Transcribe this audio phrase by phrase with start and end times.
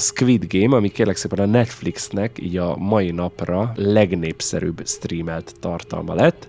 [0.00, 6.48] Squid Game, ami kérlek szépen a Netflixnek így a mai napra legnépszerűbb streamelt tartalma lett.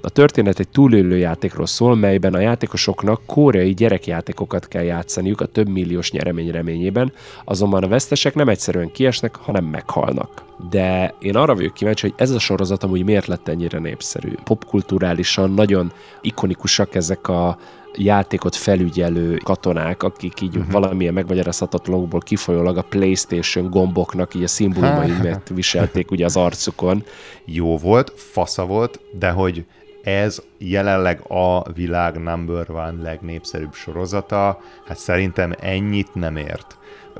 [0.00, 5.68] A történet egy túlélő játékról szól, melyben a játékosoknak koreai gyerekjátékokat kell játszaniuk a több
[5.68, 7.12] milliós nyeremény reményében,
[7.44, 10.44] azonban a vesztesek nem egyszerűen kiesnek, hanem meghalnak.
[10.70, 14.32] De én arra vagyok kíváncsi, hogy ez a sorozat amúgy miért lett ennyire népszerű.
[14.44, 17.58] Popkulturálisan nagyon ikonikusak ezek a
[17.98, 20.72] játékot felügyelő katonák, akik így uh-huh.
[20.72, 27.04] valamilyen megmagyarázhatatlanokból kifolyólag a PlayStation gomboknak így a szimbólumaimet viselték ugye az arcukon.
[27.44, 29.64] Jó volt, fasza volt, de hogy
[30.02, 36.78] ez jelenleg a világ number one legnépszerűbb sorozata, hát szerintem ennyit nem ért.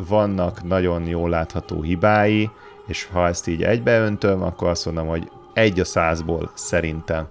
[0.08, 2.50] Vannak nagyon jól látható hibái,
[2.86, 7.28] és ha ezt így egybeöntöm, akkor azt mondom, hogy egy a százból szerintem.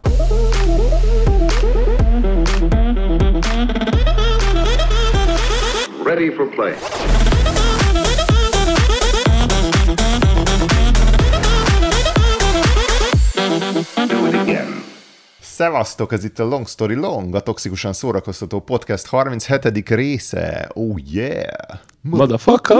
[6.17, 6.73] Ready for play.
[15.39, 19.89] Szevasztok, ez itt a Long Story Long, a toxikusan szórakoztató podcast 37.
[19.89, 20.69] része.
[20.73, 21.79] Oh yeah!
[22.01, 22.77] Motherfucker!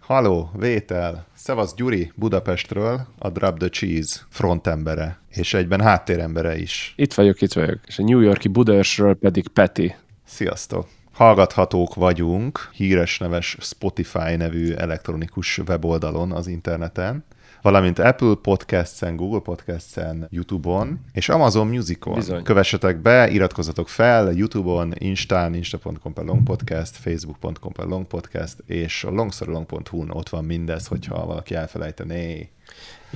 [0.00, 1.26] Haló, Vétel.
[1.34, 6.94] Szevasz Gyuri Budapestről, a Drop the Cheese frontembere, és egyben háttérembere is.
[6.96, 7.78] Itt vagyok, itt vagyok.
[7.86, 9.94] És a New Yorki Budaörsről pedig Peti.
[10.24, 10.95] Sziasztok!
[11.16, 17.24] Hallgathatók vagyunk híres neves Spotify nevű elektronikus weboldalon az interneten,
[17.62, 22.14] valamint Apple Podcasts-en, Google Podcasts-en, YouTube-on, és Amazon Music-on.
[22.14, 22.42] Bizony.
[22.42, 30.10] Kövessetek be, iratkozzatok fel YouTube-on, Instán, insta.com per longpodcast, facebook.com per longpodcast, és a longsorylong.hu-n
[30.10, 32.50] ott van mindez, hogyha valaki elfelejtené.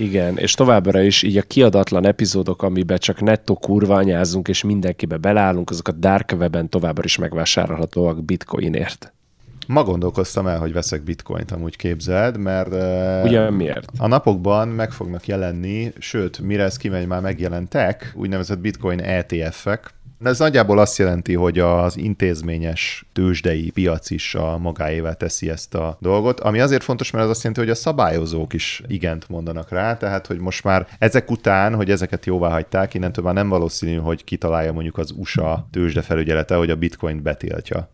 [0.01, 5.17] Igen, és továbbra is így a kiadatlan epizódok, amiben csak nettó kurva anyázunk, és mindenkibe
[5.17, 9.13] belállunk, azok a Dark Web-en továbbra is megvásárolhatóak bitcoinért.
[9.67, 12.73] Ma gondolkoztam el, hogy veszek bitcoint, amúgy képzeld, mert
[13.23, 13.91] Ugye miért?
[13.97, 20.39] a napokban meg fognak jelenni, sőt, mire ez kimegy, már megjelentek, úgynevezett bitcoin ETF-ek, ez
[20.39, 26.39] nagyjából azt jelenti, hogy az intézményes tőzsdei piac is a magáévá teszi ezt a dolgot,
[26.39, 30.27] ami azért fontos, mert az azt jelenti, hogy a szabályozók is igent mondanak rá, tehát
[30.27, 34.73] hogy most már ezek után, hogy ezeket jóvá hagyták, innentől már nem valószínű, hogy kitalálja
[34.73, 37.89] mondjuk az USA tőzsdefelügyelete, hogy a bitcoin betiltja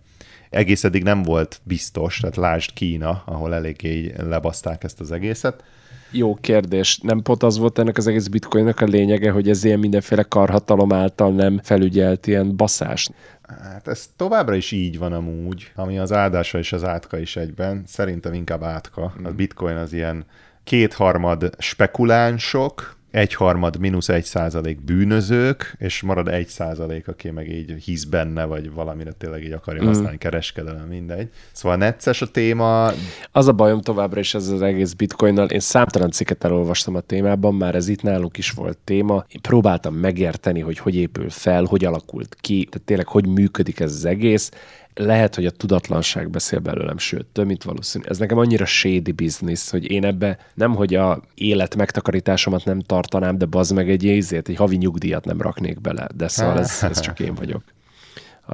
[0.49, 5.63] egész eddig nem volt biztos, tehát lásd Kína, ahol eléggé lebaszták ezt az egészet.
[6.12, 7.00] Jó kérdés.
[7.01, 10.94] Nem pont az volt ennek az egész bitcoinnak a lényege, hogy ez ilyen mindenféle karhatalom
[10.94, 13.09] által nem felügyelt ilyen baszás?
[13.47, 17.84] Hát ez továbbra is így van amúgy, ami az áldása és az átka is egyben.
[17.85, 19.13] Szerintem inkább átka.
[19.23, 20.25] A bitcoin az ilyen
[20.63, 28.03] kétharmad spekulánsok, egyharmad mínusz egy százalék bűnözők, és marad egy százalék, aki meg így hisz
[28.03, 29.85] benne, vagy valamire tényleg így akarja mm.
[29.85, 31.29] használni, kereskedelem, mindegy.
[31.51, 32.91] Szóval necces a téma.
[33.31, 35.47] Az a bajom továbbra is ez az egész bitcoinnal.
[35.47, 39.25] Én számtalan cikket elolvastam a témában, már ez itt nálunk is volt téma.
[39.28, 43.91] Én próbáltam megérteni, hogy hogy épül fel, hogy alakult ki, tehát tényleg hogy működik ez
[43.91, 44.51] az egész
[44.97, 48.06] lehet, hogy a tudatlanság beszél belőlem, sőt, több, mint valószínű.
[48.08, 53.38] Ez nekem annyira shady business, hogy én ebbe nem, hogy a élet megtakarításomat nem tartanám,
[53.38, 56.07] de bazd meg egy ézét, egy havi nyugdíjat nem raknék bele.
[56.16, 57.63] De szóval ez, ez csak én vagyok.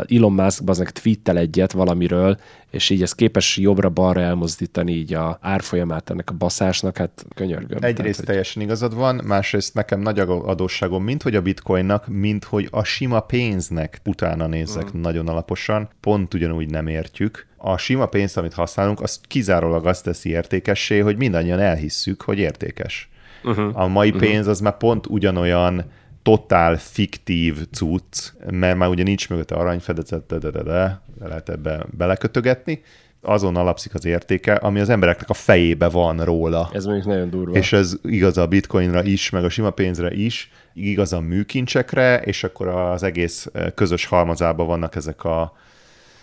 [0.07, 2.37] Elon Musk aznak twittel egyet valamiről,
[2.71, 7.77] és így ez képes jobbra-balra elmozdítani így a árfolyamát ennek a baszásnak, hát könyörgöm.
[7.81, 8.25] Egyrészt tehát, hogy...
[8.25, 13.19] teljesen igazad van, másrészt nekem nagy adósságom, mint hogy a bitcoinnak, mint hogy a sima
[13.19, 15.01] pénznek utána nézek mm.
[15.01, 17.47] nagyon alaposan, pont ugyanúgy nem értjük.
[17.57, 23.09] A sima pénzt, amit használunk, az kizárólag azt teszi értékessé, hogy mindannyian elhisszük, hogy értékes.
[23.43, 23.81] Uh-huh.
[23.81, 24.23] A mai uh-huh.
[24.23, 25.85] pénz az már pont ugyanolyan
[26.23, 31.85] totál fiktív cucc, mert már ugye nincs mögötte aranyfedezet, de, de, de, de, lehet ebbe
[31.97, 32.81] belekötögetni,
[33.21, 36.69] azon alapszik az értéke, ami az embereknek a fejébe van róla.
[36.73, 37.57] Ez mondjuk nagyon durva.
[37.57, 42.43] És ez igaz a bitcoinra is, meg a sima pénzre is, igaz a műkincsekre, és
[42.43, 45.53] akkor az egész közös halmazában vannak ezek a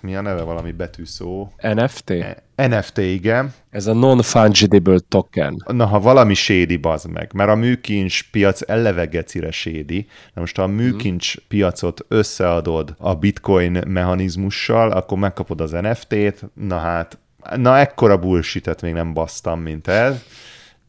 [0.02, 1.52] mi a neve valami betűszó?
[1.74, 2.10] NFT?
[2.10, 3.54] E, NFT, igen.
[3.70, 5.64] Ez a non-fungible token.
[5.66, 10.06] Na, ha valami sédi, bazd meg, mert a műkincs piac eleve gecire sédi.
[10.34, 11.44] Na most, ha a műkincs hmm.
[11.48, 17.18] piacot összeadod a bitcoin mechanizmussal, akkor megkapod az NFT-t, na hát,
[17.56, 20.22] na ekkora bullshit még nem basztam, mint ez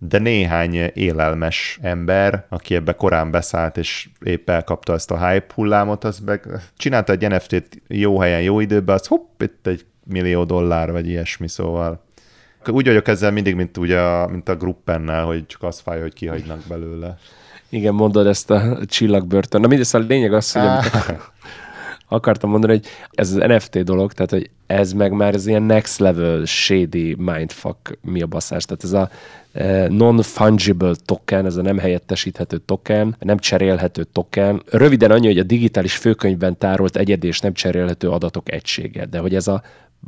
[0.08, 6.04] de néhány élelmes ember, aki ebbe korán beszállt, és épp elkapta ezt a hype hullámot,
[6.04, 10.92] az meg csinálta egy NFT-t jó helyen, jó időben, az hopp, itt egy millió dollár,
[10.92, 12.04] vagy ilyesmi, szóval
[12.68, 16.14] úgy vagyok ezzel mindig, mint, ugye a, mint a gruppennel, hogy csak az fáj, hogy
[16.14, 17.18] kihagynak belőle.
[17.70, 19.62] Igen, mondod ezt a csillagbörtön.
[19.62, 20.92] Na mindezt a lényeg az, hogy amit
[22.12, 26.00] akartam mondani, hogy ez az NFT dolog, tehát hogy ez meg már az ilyen next
[26.00, 28.66] level shady mindfuck mi a baszás.
[28.66, 29.10] Tehát ez a
[29.54, 34.62] e, non-fungible token, ez a nem helyettesíthető token, nem cserélhető token.
[34.70, 39.36] Röviden annyi, hogy a digitális főkönyvben tárolt egyedi és nem cserélhető adatok egysége, de hogy
[39.36, 39.64] ez a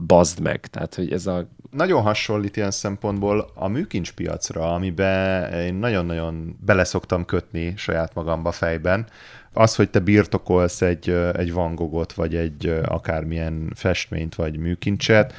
[0.07, 0.67] bazd meg.
[0.67, 1.47] Tehát, hogy ez a...
[1.71, 9.05] Nagyon hasonlít ilyen szempontból a műkincspiacra, amiben én nagyon-nagyon beleszoktam kötni saját magamba fejben.
[9.53, 15.33] Az, hogy te birtokolsz egy, egy vangogot, vagy egy akármilyen festményt, vagy műkincset,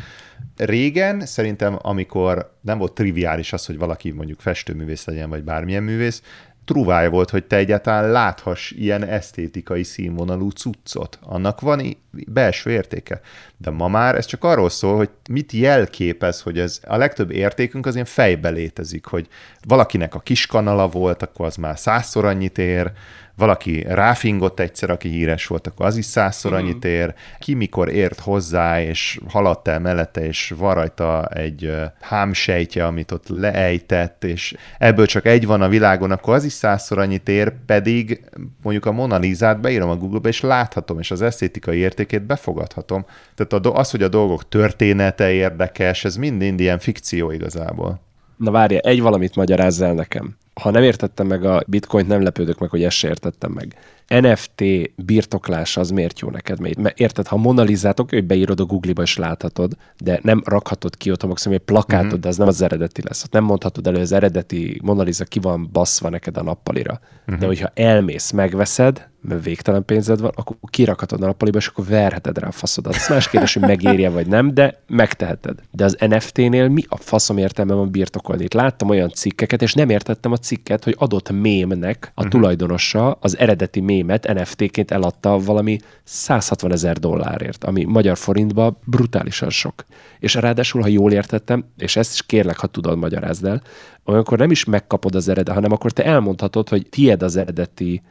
[0.57, 6.23] Régen szerintem, amikor nem volt triviális az, hogy valaki mondjuk festőművész legyen, vagy bármilyen művész,
[6.65, 11.19] truvája volt, hogy te egyáltalán láthass ilyen esztétikai színvonalú cuccot.
[11.23, 11.97] Annak van
[12.27, 13.21] belső értéke.
[13.57, 17.87] De ma már ez csak arról szól, hogy mit jelképez, hogy ez a legtöbb értékünk
[17.87, 19.29] az ilyen fejbe létezik, hogy
[19.67, 22.93] valakinek a kis kanala volt, akkor az már százszor annyit ér,
[23.37, 26.55] valaki ráfingott egyszer, aki híres volt, akkor az is százszor mm.
[26.55, 32.87] annyit ér, ki mikor ért hozzá, és haladt el mellette, és van rajta egy hámsejtje,
[32.87, 37.29] amit ott leejtett, és ebből csak egy van a világon, akkor az is százszor annyit
[37.29, 38.21] ér, pedig
[38.63, 43.07] mondjuk a Mona Lisa-t beírom a Google-be, és láthatom, és az esztétikai értékét befogadhatom.
[43.35, 48.01] Tehát az, hogy a dolgok története érdekes, ez mind-mind ilyen fikció igazából.
[48.37, 52.59] Na várja, egy valamit magyarázz el nekem ha nem értettem meg a bitcoint, nem lepődök
[52.59, 53.77] meg, hogy ezt se értettem meg.
[54.07, 54.65] NFT
[54.97, 56.61] birtoklása az miért jó neked?
[56.79, 61.23] Mert érted, ha monalizátok, hogy beírod a Google-ba és láthatod, de nem rakhatod ki ott
[61.23, 62.21] a maximum egy plakátod, mm-hmm.
[62.21, 63.25] de ez nem az eredeti lesz.
[63.25, 67.01] Ott nem mondhatod elő, hogy az eredeti Monaliza ki van baszva neked a nappalira.
[67.31, 67.41] Mm-hmm.
[67.41, 72.39] De hogyha elmész, megveszed, mert végtelen pénzed van, akkor kirakhatod a nappaliba, és akkor verheted
[72.39, 72.95] rá a faszodat.
[72.95, 75.59] Ez más kérdés, hogy megérje vagy nem, de megteheted.
[75.71, 78.45] De az NFT-nél mi a faszom értelme van birtokolni?
[78.45, 82.33] Itt láttam olyan cikkeket, és nem értettem a cikket, hogy adott mémnek a uh-huh.
[82.33, 89.85] tulajdonosa az eredeti mémet NFT-ként eladta valami 160 ezer dollárért, ami magyar forintba brutálisan sok.
[90.19, 93.63] És ráadásul, ha jól értettem, és ezt is kérlek, ha tudod, magyarázd el,
[94.05, 98.03] olyankor nem is megkapod az eredet, hanem akkor te elmondhatod, hogy tied az eredeti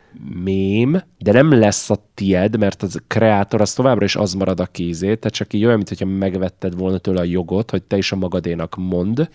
[0.44, 4.66] mém, de nem lesz a tied, mert az kreátor az továbbra is az marad a
[4.66, 8.16] kézét, tehát csak így olyan, mintha megvetted volna tőle a jogot, hogy te is a
[8.16, 9.30] magadénak mond.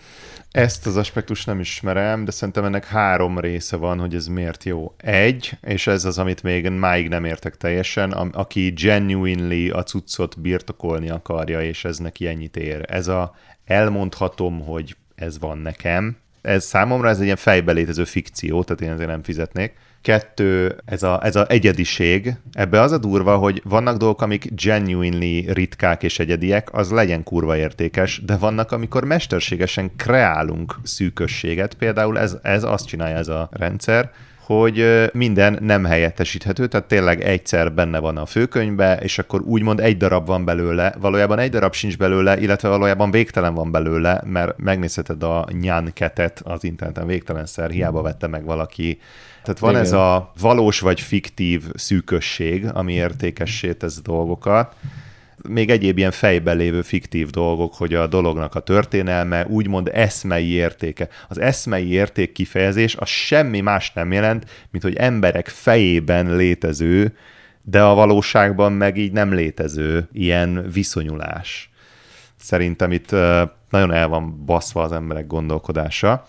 [0.51, 4.93] Ezt az aspektus nem ismerem, de szerintem ennek három része van, hogy ez miért jó.
[4.97, 11.09] Egy, és ez az, amit még máig nem értek teljesen, aki genuinely a cuccot birtokolni
[11.09, 12.85] akarja, és ez neki ennyit ér.
[12.87, 13.35] Ez a
[13.65, 18.91] elmondhatom, hogy ez van nekem, ez számomra ez egy ilyen fejbe létező fikció, tehát én
[18.91, 19.73] ezért nem fizetnék.
[20.01, 22.33] Kettő, ez a, ez a egyediség.
[22.51, 27.57] Ebbe az a durva, hogy vannak dolgok, amik genuinely ritkák és egyediek, az legyen kurva
[27.57, 31.73] értékes, de vannak, amikor mesterségesen kreálunk szűkösséget.
[31.73, 34.11] Például ez, ez azt csinálja ez a rendszer,
[34.55, 39.97] hogy minden nem helyettesíthető, tehát tényleg egyszer benne van a főkönyvbe, és akkor úgymond egy
[39.97, 45.23] darab van belőle, valójában egy darab sincs belőle, illetve valójában végtelen van belőle, mert megnézheted
[45.23, 48.99] a nyánketet az interneten végtelenszer, hiába vette meg valaki.
[49.43, 49.81] Tehát van Igen.
[49.81, 54.75] ez a valós vagy fiktív szűkösség, ami értékessé tesz dolgokat,
[55.47, 61.07] még egyéb ilyen fejben lévő fiktív dolgok, hogy a dolognak a történelme úgymond eszmei értéke.
[61.27, 67.15] Az eszmei érték kifejezés az semmi más nem jelent, mint hogy emberek fejében létező,
[67.63, 71.69] de a valóságban meg így nem létező ilyen viszonyulás.
[72.39, 73.11] Szerintem itt
[73.69, 76.25] nagyon el van baszva az emberek gondolkodása.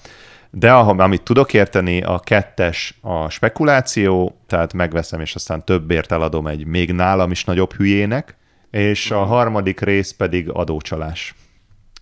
[0.51, 6.67] De amit tudok érteni, a kettes a spekuláció, tehát megveszem, és aztán többért eladom egy
[6.67, 8.37] még nálam is nagyobb hülyének,
[8.71, 11.35] és a harmadik rész pedig adócsalás.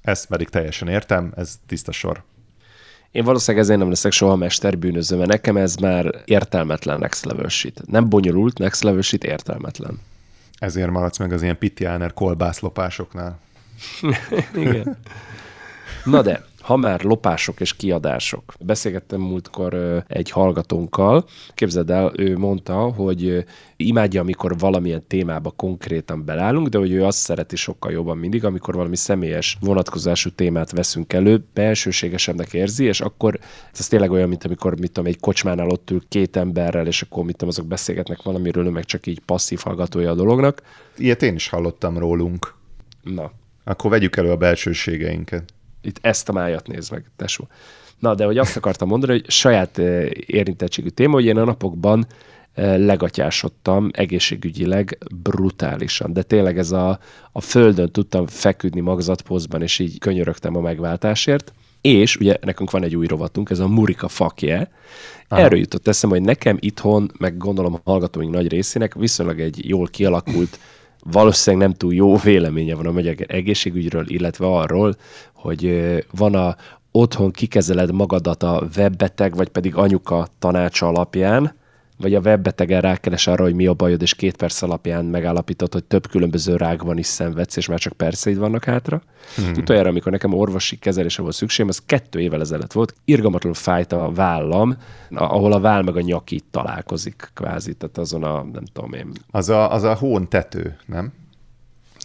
[0.03, 2.23] Ezt pedig teljesen értem, ez tiszta sor.
[3.11, 7.83] Én valószínűleg ezért nem leszek soha mesterbűnöző, mert nekem ez már értelmetlen next level shit.
[7.87, 10.01] Nem bonyolult, next level shit értelmetlen.
[10.59, 13.39] Ezért maradsz meg az ilyen Pittiáner kolbászlopásoknál.
[14.55, 14.99] Igen.
[16.05, 18.55] Na de, ha már lopások és kiadások.
[18.61, 23.45] Beszélgettem múltkor egy hallgatónkkal, képzeld el, ő mondta, hogy
[23.77, 28.75] imádja, amikor valamilyen témába konkrétan belállunk, de hogy ő azt szereti sokkal jobban mindig, amikor
[28.75, 33.39] valami személyes vonatkozású témát veszünk elő, belsőségesebbnek érzi, és akkor
[33.73, 37.25] ez tényleg olyan, mint amikor mit tudom, egy kocsmánál ott ül két emberrel, és akkor
[37.25, 40.63] mit tudom, azok beszélgetnek valamiről, ő meg csak így passzív hallgatója a dolognak.
[40.97, 42.55] Ilyet én is hallottam rólunk.
[43.03, 43.33] Na.
[43.65, 45.53] Akkor vegyük elő a belsőségeinket
[45.89, 47.49] itt ezt a májat nézd meg, tesó.
[47.99, 52.07] Na, de hogy azt akartam mondani, hogy saját eh, érintettségű téma, hogy én a napokban
[52.55, 56.99] eh, legatyásodtam egészségügyileg brutálisan, de tényleg ez a,
[57.33, 61.53] a földön tudtam feküdni magzatpózban, és így könyörögtem a megváltásért.
[61.81, 64.71] És ugye nekünk van egy új rovatunk, ez a Murika fakje.
[65.29, 69.87] Erről jutott eszem, hogy nekem itthon, meg gondolom a hallgatóink nagy részének viszonylag egy jól
[69.87, 70.59] kialakult
[71.05, 74.95] valószínűleg nem túl jó véleménye van a magyar egészségügyről, illetve arról,
[75.33, 75.83] hogy
[76.17, 76.57] van a
[76.91, 81.55] otthon kikezeled magadat a webbeteg, vagy pedig anyuka tanácsa alapján,
[81.99, 85.85] vagy a webbetegen rákeres arra, hogy mi a bajod, és két perc alapján megállapított, hogy
[85.85, 89.03] több különböző rákban is szenvedsz, és már csak perceid vannak hátra.
[89.37, 89.53] Hmm.
[89.57, 94.11] Utoljára, amikor nekem orvosi kezelésre volt szükségem, az kettő évvel ezelőtt volt, irgalmatlanul fájt a
[94.11, 94.77] vállam,
[95.11, 99.13] ahol a váll meg a nyakit találkozik kvázi, tehát azon a, nem tudom én.
[99.31, 101.13] Az a, az a hón tető, nem?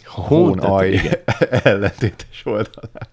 [0.04, 1.00] Hón aj
[1.62, 3.08] ellentétes oldalán.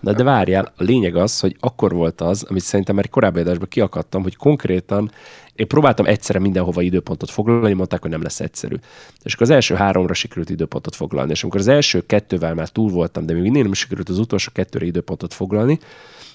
[0.00, 3.68] Na de várjál, a lényeg az, hogy akkor volt az, amit szerintem már korábbi adásban
[3.68, 5.10] kiakadtam, hogy konkrétan
[5.60, 8.74] én próbáltam egyszerre mindenhova időpontot foglalni, mondták, hogy nem lesz egyszerű.
[9.22, 11.30] És akkor az első háromra sikerült időpontot foglalni.
[11.30, 14.50] És amikor az első kettővel már túl voltam, de még mindig nem sikerült az utolsó
[14.54, 15.78] kettőre időpontot foglalni,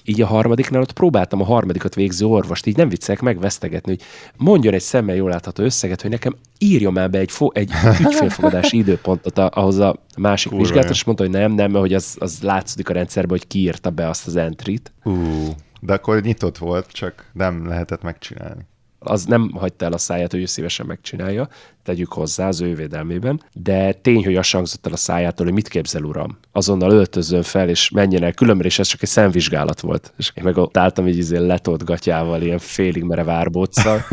[0.04, 4.02] így a harmadiknál ott próbáltam a harmadikat végző orvost, így nem viccelek megvesztegetni, hogy
[4.36, 8.76] mondjon egy szemmel jól látható összeget, hogy nekem írjon már be egy, fo- egy ügyfélfogadási
[8.86, 12.38] időpontot ahhoz a másik Kurva vizsgálat, és mondta, hogy nem, nem, mert hogy az, az
[12.42, 14.92] látszik a rendszerben, hogy kiírta be azt az entrit.
[15.04, 15.48] Uh,
[15.80, 18.66] de akkor nyitott volt, csak nem lehetett megcsinálni
[18.98, 21.48] az nem hagyta el a száját, hogy ő szívesen megcsinálja,
[21.82, 25.68] tegyük hozzá az ő védelmében, de tény, hogy azt hangzott el a szájától, hogy mit
[25.68, 26.38] képzel, uram?
[26.52, 30.12] Azonnal öltözön fel, és menjen el, különben, és ez csak egy szemvizsgálat volt.
[30.18, 34.04] És én meg ott álltam így izé letolt gatyával, ilyen félig merev árbóccal.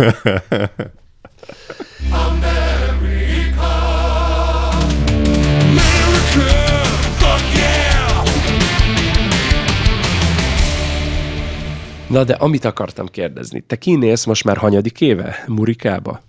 [12.09, 16.21] Na de amit akartam kérdezni, te kinézsz most már hanyadik éve Murikába?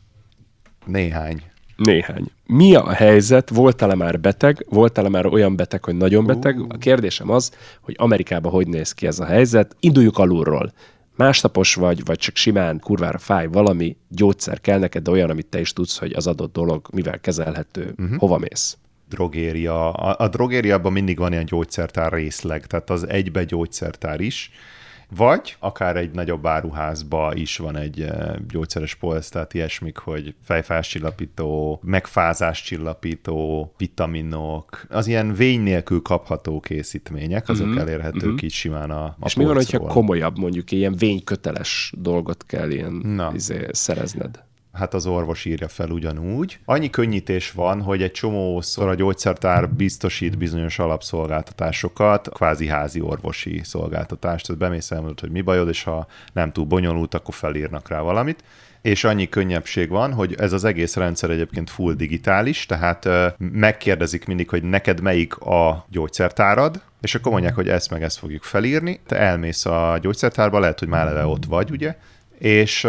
[0.87, 1.43] Néhány.
[1.77, 2.31] Néhány.
[2.47, 3.51] Mi a helyzet?
[3.51, 4.67] Voltál-e már beteg?
[4.69, 6.61] Voltál-e már olyan beteg, hogy nagyon beteg?
[6.69, 9.77] A kérdésem az, hogy Amerikában hogy néz ki ez a helyzet.
[9.81, 10.73] Induljuk alulról.
[11.17, 15.61] Másnapos vagy, vagy csak simán kurvára fáj valami, gyógyszer kell neked, de olyan, amit te
[15.61, 18.19] is tudsz, hogy az adott dolog mivel kezelhető, uh-huh.
[18.19, 18.77] hova mész?
[19.09, 19.93] Drogéria.
[19.93, 24.51] A, a drogériában mindig van ilyen gyógyszertár részleg, tehát az egybe gyógyszertár is
[25.17, 30.89] vagy akár egy nagyobb áruházba is van egy eh, gyógyszeres polc, tehát ilyesmik, hogy fejfás
[30.89, 38.43] csillapító, megfázás csillapító, vitaminok, az ilyen vény nélkül kapható készítmények, azok uh-huh, elérhetők uh-huh.
[38.43, 42.93] így simán a, a És mi van, hogyha komolyabb, mondjuk ilyen vényköteles dolgot kell ilyen
[42.93, 43.33] Na.
[43.35, 44.43] Izé, szerezned?
[44.75, 46.59] Hát az orvos írja fel ugyanúgy.
[46.65, 54.47] Annyi könnyítés van, hogy egy csomószor a gyógyszertár biztosít bizonyos alapszolgáltatásokat, kvázi házi orvosi szolgáltatást.
[54.47, 58.45] Tehát bemész elmondod, hogy mi bajod, és ha nem túl bonyolult, akkor felírnak rá valamit
[58.85, 64.49] és annyi könnyebbség van, hogy ez az egész rendszer egyébként full digitális, tehát megkérdezik mindig,
[64.49, 69.01] hogy neked melyik a gyógyszertárad, és akkor mondják, hogy ezt meg ezt fogjuk felírni.
[69.07, 71.97] Te elmész a gyógyszertárba, lehet, hogy már eleve ott vagy, ugye,
[72.45, 72.87] és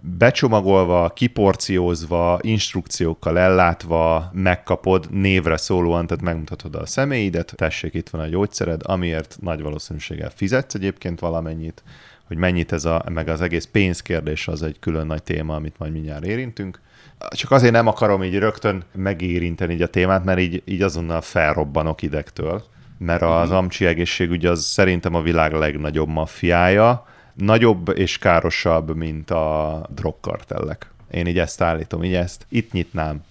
[0.00, 8.26] becsomagolva, kiporciózva, instrukciókkal ellátva megkapod névre szólóan, tehát megmutatod a személyidet, tessék, itt van a
[8.26, 11.82] gyógyszered, amiért nagy valószínűséggel fizetsz egyébként valamennyit,
[12.26, 15.92] hogy mennyit ez a, meg az egész pénzkérdés az egy külön nagy téma, amit majd
[15.92, 16.80] mindjárt érintünk.
[17.28, 22.02] Csak azért nem akarom így rögtön megérinteni így a témát, mert így, így azonnal felrobbanok
[22.02, 22.62] idegtől,
[22.98, 23.56] mert az mhm.
[23.56, 30.90] amcsi egészségügy az szerintem a világ legnagyobb maffiája, nagyobb és károsabb, mint a drogkartellek.
[31.10, 33.22] Én így ezt állítom, így ezt itt nyitnám.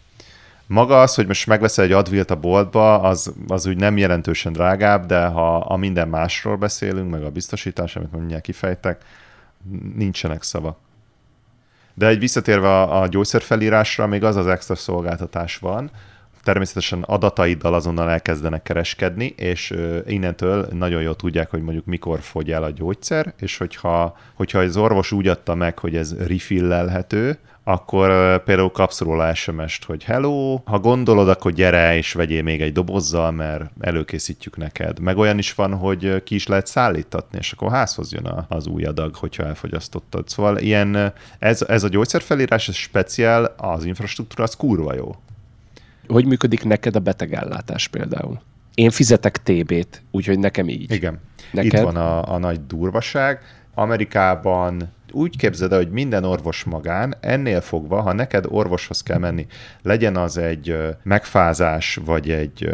[0.67, 5.05] Maga az, hogy most megveszel egy advilt a boltba, az, az úgy nem jelentősen drágább,
[5.05, 9.01] de ha a minden másról beszélünk, meg a biztosítás, amit mindjárt kifejtek,
[9.95, 10.77] nincsenek szava.
[11.93, 15.91] De egy visszatérve a, a gyógyszerfelírásra, még az az extra szolgáltatás van,
[16.43, 19.73] természetesen adataiddal azonnal elkezdenek kereskedni, és
[20.07, 24.77] innentől nagyon jól tudják, hogy mondjuk mikor fogy el a gyógyszer, és hogyha, hogyha az
[24.77, 28.07] orvos úgy adta meg, hogy ez refillelhető, akkor
[28.43, 33.31] például kapsz róla SMS-t, hogy hello, ha gondolod, akkor gyere és vegyél még egy dobozzal,
[33.31, 34.99] mert előkészítjük neked.
[34.99, 38.83] Meg olyan is van, hogy ki is lehet szállítatni, és akkor házhoz jön az új
[38.83, 40.29] adag, hogyha elfogyasztottad.
[40.29, 45.15] Szóval ilyen, ez, ez a gyógyszerfelírás, ez speciál, az infrastruktúra, az kurva jó
[46.11, 48.41] hogy működik neked a betegellátás például?
[48.73, 50.91] Én fizetek TB-t, úgyhogy nekem így.
[50.91, 51.19] Igen.
[51.51, 51.73] Neked?
[51.73, 53.39] Itt van a, a nagy durvaság.
[53.73, 59.47] Amerikában úgy képzeld el, hogy minden orvos magán, ennél fogva, ha neked orvoshoz kell menni,
[59.81, 62.69] legyen az egy megfázás, vagy egy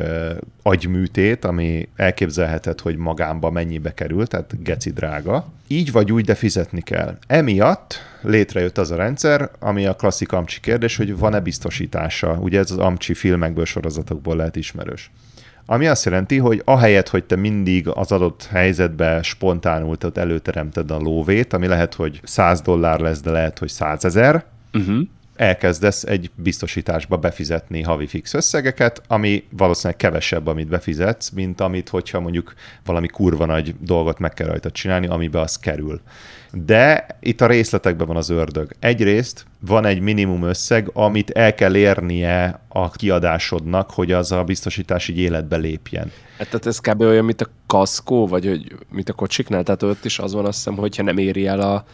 [0.62, 5.46] agyműtét, ami elképzelheted, hogy magánba mennyibe kerül, tehát geci drága.
[5.68, 7.18] Így vagy úgy, de fizetni kell.
[7.28, 12.38] Emiatt létrejött az a rendszer, ami a klasszik amcsi kérdés, hogy van-e biztosítása.
[12.40, 15.12] Ugye ez az amcsi filmekből, sorozatokból lehet ismerős.
[15.70, 21.54] Ami azt jelenti, hogy ahelyett, hogy te mindig az adott helyzetbe spontánul előteremted a lóvét,
[21.54, 24.98] ami lehet, hogy 100 dollár lesz, de lehet, hogy 100 ezer, uh-huh.
[25.36, 32.20] elkezdesz egy biztosításba befizetni havi fix összegeket, ami valószínűleg kevesebb, amit befizetsz, mint amit, hogyha
[32.20, 32.54] mondjuk
[32.86, 36.02] valami kurva nagy dolgot meg kell rajta csinálni, amibe az kerül.
[36.66, 38.72] De itt a részletekben van az ördög.
[38.80, 45.08] Egyrészt van egy minimum összeg, amit el kell érnie a kiadásodnak, hogy az a biztosítás
[45.08, 46.12] így életbe lépjen.
[46.38, 47.02] Hát, tehát ez kb.
[47.02, 50.58] olyan, mint a kaszkó, vagy hogy, mint a kocsiknál, tehát ott is az van azt
[50.58, 51.86] hiszem, hogyha nem éri el a,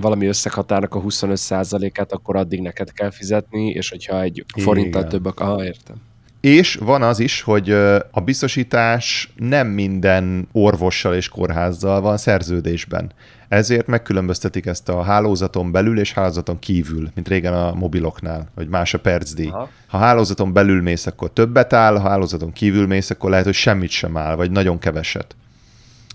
[0.00, 5.46] valami összeghatárnak a 25%-át, akkor addig neked kell fizetni, és hogyha egy forinttal több, akkor
[5.46, 5.96] aha, értem.
[6.42, 7.70] És van az is, hogy
[8.10, 13.12] a biztosítás nem minden orvossal és kórházzal van szerződésben.
[13.48, 18.94] Ezért megkülönböztetik ezt a hálózaton belül és hálózaton kívül, mint régen a mobiloknál, hogy más
[18.94, 19.48] a percdíj.
[19.48, 19.68] Aha.
[19.86, 23.90] Ha hálózaton belül mész, akkor többet áll, ha hálózaton kívül mész, akkor lehet, hogy semmit
[23.90, 25.36] sem áll, vagy nagyon keveset.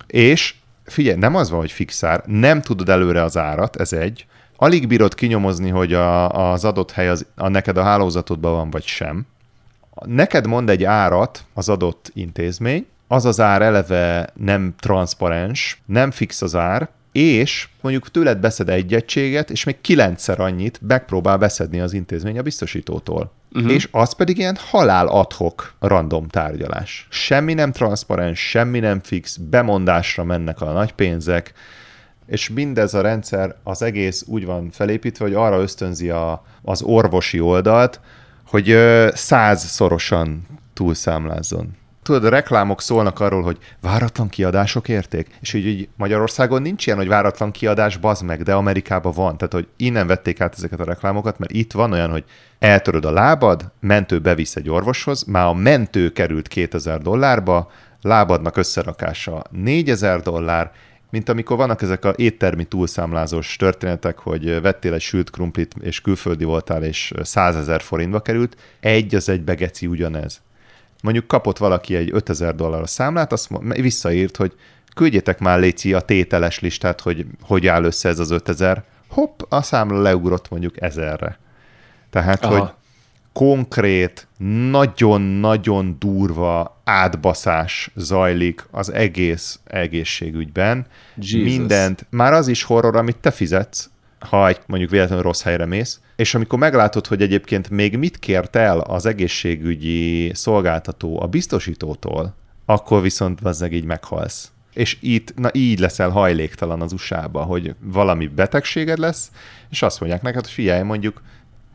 [0.07, 4.87] És figyelj, nem az van, hogy fixár, nem tudod előre az árat, ez egy, alig
[4.87, 9.25] bírod kinyomozni, hogy a, az adott hely az, a neked a hálózatodban van, vagy sem.
[10.05, 16.41] Neked mond egy árat az adott intézmény, az az ár eleve nem transzparens, nem fix
[16.41, 21.93] az ár, és mondjuk tőled beszed egy egységet, és még kilencszer annyit megpróbál beszedni az
[21.93, 23.31] intézmény a biztosítótól.
[23.51, 23.71] Uh-huh.
[23.71, 27.07] És az pedig ilyen halál adhok random tárgyalás.
[27.09, 31.53] Semmi nem transzparens, semmi nem fix, bemondásra mennek a nagy pénzek,
[32.27, 37.39] és mindez a rendszer, az egész úgy van felépítve, hogy arra ösztönzi a, az orvosi
[37.39, 37.99] oldalt,
[38.47, 38.77] hogy
[39.13, 41.75] százszorosan túlszámlázzon
[42.07, 46.97] tudod, a reklámok szólnak arról, hogy váratlan kiadások érték, és így, így Magyarországon nincs ilyen,
[46.97, 49.37] hogy váratlan kiadás, bazd meg, de Amerikában van.
[49.37, 52.23] Tehát, hogy innen vették át ezeket a reklámokat, mert itt van olyan, hogy
[52.59, 59.43] eltöröd a lábad, mentő bevisz egy orvoshoz, már a mentő került 2000 dollárba, lábadnak összerakása
[59.51, 60.71] 4000 dollár,
[61.09, 66.43] mint amikor vannak ezek a éttermi túlszámlázós történetek, hogy vettél egy sült krumplit, és külföldi
[66.43, 70.41] voltál, és 100 ezer forintba került, egy az egy begeci ugyanez
[71.01, 74.53] mondjuk kapott valaki egy 5000 dolláros számlát, azt visszaírt, hogy
[74.95, 78.83] küldjétek már Léci a tételes listát, hogy hogy áll össze ez az 5000.
[79.07, 81.39] Hopp, a számla leugrott mondjuk ezerre.
[82.09, 82.59] Tehát, Aha.
[82.59, 82.69] hogy
[83.37, 84.27] konkrét,
[84.71, 90.85] nagyon-nagyon durva átbaszás zajlik az egész egészségügyben.
[91.15, 91.41] Jesus.
[91.41, 95.99] Mindent, már az is horror, amit te fizetsz, ha egy mondjuk véletlenül rossz helyre mész,
[96.15, 103.01] és amikor meglátod, hogy egyébként még mit kért el az egészségügyi szolgáltató a biztosítótól, akkor
[103.01, 104.51] viszont vazzeg így meghalsz.
[104.73, 109.31] És itt, na így leszel hajléktalan az USA-ba, hogy valami betegséged lesz,
[109.69, 111.21] és azt mondják neked, hogy figyelj, mondjuk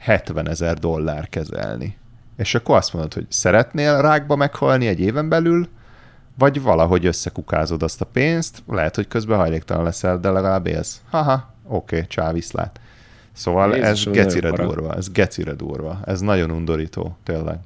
[0.03, 1.97] 70 ezer dollár kezelni.
[2.37, 5.69] És akkor azt mondod, hogy szeretnél rákba meghalni egy éven belül,
[6.39, 11.01] vagy valahogy összekukázod azt a pénzt, lehet, hogy közben hajléktalan leszel, de legalább élsz.
[11.11, 12.81] Haha, oké, okay, csá, viszlát.
[13.33, 16.01] Szóval Jézus, ez gecire durva, ez gecire durva.
[16.05, 17.59] Ez nagyon undorító, tényleg.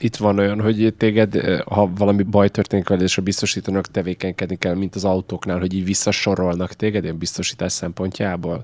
[0.00, 4.56] Itt van olyan, hogy téged, eh, ha valami baj történik veled, és a biztosítónak tevékenykedni
[4.56, 8.62] kell, mint az autóknál, hogy így visszasorolnak téged ilyen biztosítás szempontjából?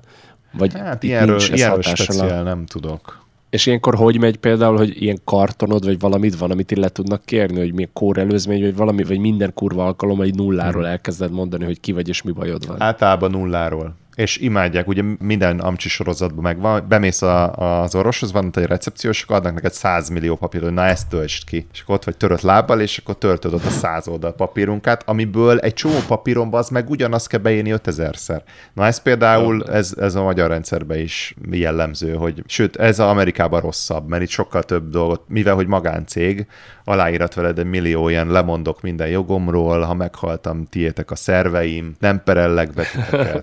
[0.57, 3.23] Vagy hát ilyenről, ilyenről speciál nem tudok.
[3.49, 7.59] És ilyenkor hogy megy például, hogy ilyen kartonod, vagy valamit van, amit le tudnak kérni,
[7.59, 10.91] hogy milyen kórelőzmény, vagy valami, vagy minden kurva alkalom, egy nulláról hmm.
[10.91, 12.81] elkezded mondani, hogy ki vagy és mi bajod van.
[12.81, 18.65] Általában nulláról és imádják, ugye minden amcsi sorozatban megvan, bemész a, az orvoshoz, van egy
[18.65, 21.67] recepciós, akkor adnak neked 100 millió papírt, hogy na ezt töltsd ki.
[21.73, 25.59] És akkor ott vagy törött lábbal, és akkor töltöd ott a 100 oldal papírunkát, amiből
[25.59, 28.41] egy csomó papíromba az meg ugyanazt kell beírni 5000-szer.
[28.73, 33.61] Na ez például, ez, ez a magyar rendszerben is jellemző, hogy sőt, ez a Amerikában
[33.61, 36.47] rosszabb, mert itt sokkal több dolgot, mivel hogy magáncég,
[36.83, 42.73] aláírat veled egy millió ilyen lemondok minden jogomról, ha meghaltam, tiétek a szerveim, nem perellek
[42.77, 42.85] be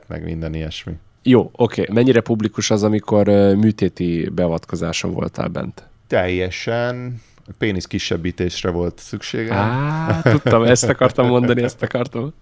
[0.09, 0.93] meg minden ilyesmi.
[1.23, 1.81] Jó, oké.
[1.81, 1.95] Okay.
[1.95, 5.89] Mennyire publikus az, amikor műtéti beavatkozáson voltál bent?
[6.07, 7.21] Teljesen
[7.59, 9.55] pénisz kisebbítésre volt szüksége.
[9.55, 12.33] Á, tudtam, ezt akartam mondani, ezt akartam.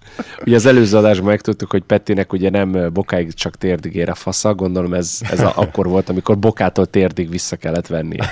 [0.46, 4.54] Ugye az előző adásban megtudtuk, hogy Pettinek ugye nem bokáig csak térdig ér a fasza,
[4.54, 8.16] gondolom ez, ez a, akkor volt, amikor bokától térdig vissza kellett venni.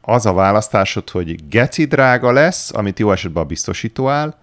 [0.00, 4.34] Az a választásod, hogy geci drága lesz, amit jó esetben a biztosító áll,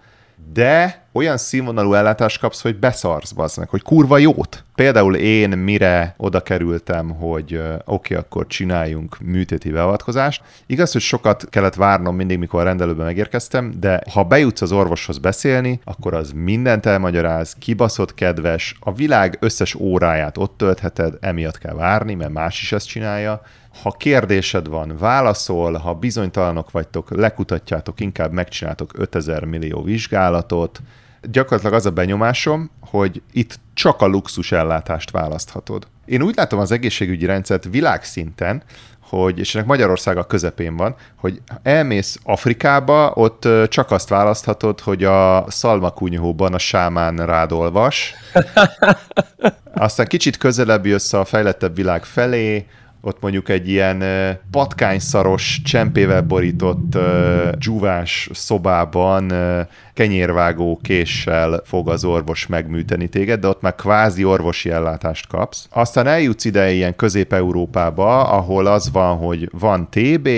[0.52, 4.64] de olyan színvonalú ellátást kapsz, hogy beszarsz, meg, hogy kurva jót.
[4.74, 10.42] Például én mire oda kerültem, hogy oké, okay, akkor csináljunk műtéti beavatkozást.
[10.66, 15.18] Igaz, hogy sokat kellett várnom mindig, mikor a rendelőben megérkeztem, de ha bejutsz az orvoshoz
[15.18, 21.74] beszélni, akkor az mindent elmagyaráz, kibaszott kedves, a világ összes óráját ott töltheted, emiatt kell
[21.74, 23.42] várni, mert más is ezt csinálja
[23.82, 30.80] ha kérdésed van, válaszol, ha bizonytalanok vagytok, lekutatjátok, inkább megcsináltok 5000 millió vizsgálatot,
[31.22, 35.86] Gyakorlatilag az a benyomásom, hogy itt csak a luxus ellátást választhatod.
[36.04, 38.62] Én úgy látom az egészségügyi rendszert világszinten,
[39.00, 45.04] hogy, és ennek Magyarország a közepén van, hogy elmész Afrikába, ott csak azt választhatod, hogy
[45.04, 48.14] a szalmakunyhóban a sámán rád olvas,
[49.74, 52.66] aztán kicsit közelebb jössz a fejlettebb világ felé,
[53.08, 54.04] ott mondjuk egy ilyen
[54.50, 56.98] patkányszaros, csempével borított
[57.58, 59.32] dzsúvás szobában
[59.94, 65.66] kenyérvágó késsel fog az orvos megműteni téged, de ott már kvázi orvosi ellátást kapsz.
[65.70, 70.28] Aztán eljutsz ide ilyen Közép-Európába, ahol az van, hogy van TB,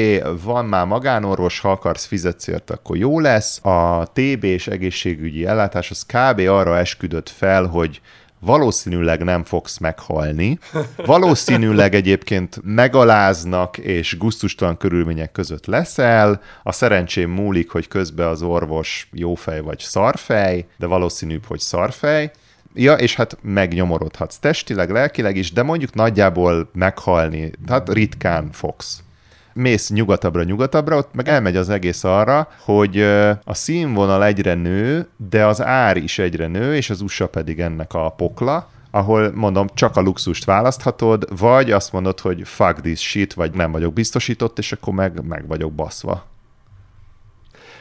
[0.45, 3.65] van már magánorvos, ha akarsz fizetsz ért, akkor jó lesz.
[3.65, 6.39] A TB és egészségügyi ellátás az kb.
[6.49, 8.01] arra esküdött fel, hogy
[8.41, 10.59] valószínűleg nem fogsz meghalni,
[10.97, 19.09] valószínűleg egyébként megaláznak és guztustalan körülmények között leszel, a szerencsém múlik, hogy közben az orvos
[19.13, 22.31] jófej vagy szarfej, de valószínűbb, hogy szarfej,
[22.75, 29.03] Ja, és hát megnyomorodhatsz testileg, lelkileg is, de mondjuk nagyjából meghalni, tehát ritkán fogsz
[29.53, 33.01] mész nyugatabbra, nyugatabbra, ott meg elmegy az egész arra, hogy
[33.45, 37.95] a színvonal egyre nő, de az ár is egyre nő, és az USA pedig ennek
[37.95, 43.35] a pokla, ahol mondom, csak a luxust választhatod, vagy azt mondod, hogy fuck this shit,
[43.35, 46.27] vagy nem vagyok biztosított, és akkor meg, meg vagyok baszva.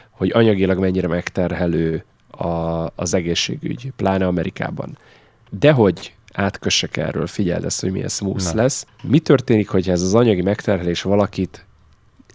[0.09, 2.47] Hogy anyagilag mennyire megterhelő a,
[2.95, 4.97] az egészségügy, pláne Amerikában.
[5.49, 8.61] De hogy átkössek erről, figyeld ezt, hogy milyen smooth Na.
[8.61, 8.85] lesz.
[9.01, 11.65] Mi történik, hogyha ez az anyagi megterhelés valakit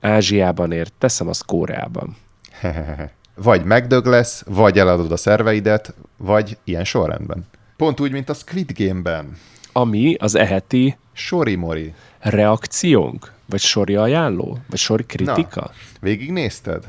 [0.00, 2.16] Ázsiában ér, teszem az Kóreában.
[3.34, 7.46] vagy megdög lesz, vagy eladod a szerveidet, vagy ilyen sorrendben.
[7.76, 9.36] Pont úgy, mint a Squid Game-ben.
[9.72, 11.94] Ami az eheti Sori-mori.
[12.18, 13.32] Reakciónk?
[13.46, 14.58] Vagy sori ajánló?
[14.68, 15.60] Vagy sori kritika?
[15.60, 16.84] Na, végignézted?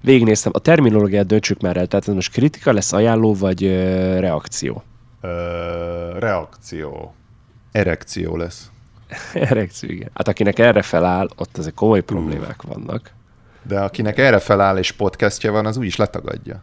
[0.00, 0.52] Végignéztem.
[0.54, 1.86] A terminológiát döntsük már el.
[1.86, 4.82] Tehát ez most kritika lesz, ajánló, vagy ö, reakció?
[5.20, 7.14] Ö, reakció.
[7.72, 8.70] Erekció lesz.
[9.34, 10.10] Erekció, igen.
[10.14, 13.12] Hát akinek erre feláll, ott azért komoly problémák vannak.
[13.62, 16.62] De akinek erre feláll és podcastja van, az úgy is letagadja.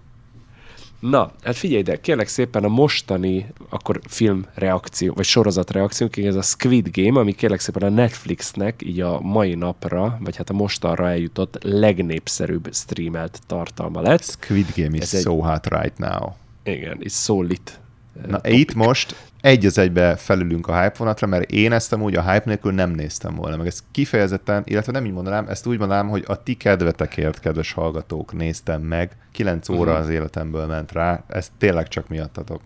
[1.00, 6.36] Na, hát figyelj ide, kérlek szépen a mostani, akkor film reakció, vagy sorozat reakció, ez
[6.36, 10.54] a Squid Game, ami kérlek szépen a Netflixnek így a mai napra, vagy hát a
[10.54, 14.24] mostanra eljutott legnépszerűbb streamelt tartalma lett.
[14.24, 15.50] Squid Game is ez so egy...
[15.50, 16.30] hot right now.
[16.64, 17.80] Igen, it's so lit.
[18.28, 18.60] Na, topic.
[18.60, 22.44] itt most egy az egybe felülünk a hype vonatra, mert én ezt amúgy a hype
[22.46, 26.24] nélkül nem néztem volna, meg ezt kifejezetten, illetve nem így mondanám, ezt úgy mondanám, hogy
[26.28, 29.98] a ti kedvetekért, kedves hallgatók, néztem meg, 9 óra uh-huh.
[29.98, 32.62] az életemből ment rá, ezt tényleg csak miattatok.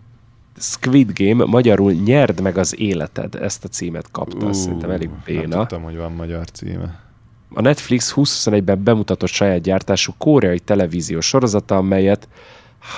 [0.56, 5.48] Squid Game, magyarul nyerd meg az életed, ezt a címet kapta, uh, szerintem elég béna.
[5.48, 7.00] Nem tudtam, hogy van magyar címe.
[7.54, 12.28] A Netflix 2021-ben bemutatott saját gyártású koreai televíziós sorozata, amelyet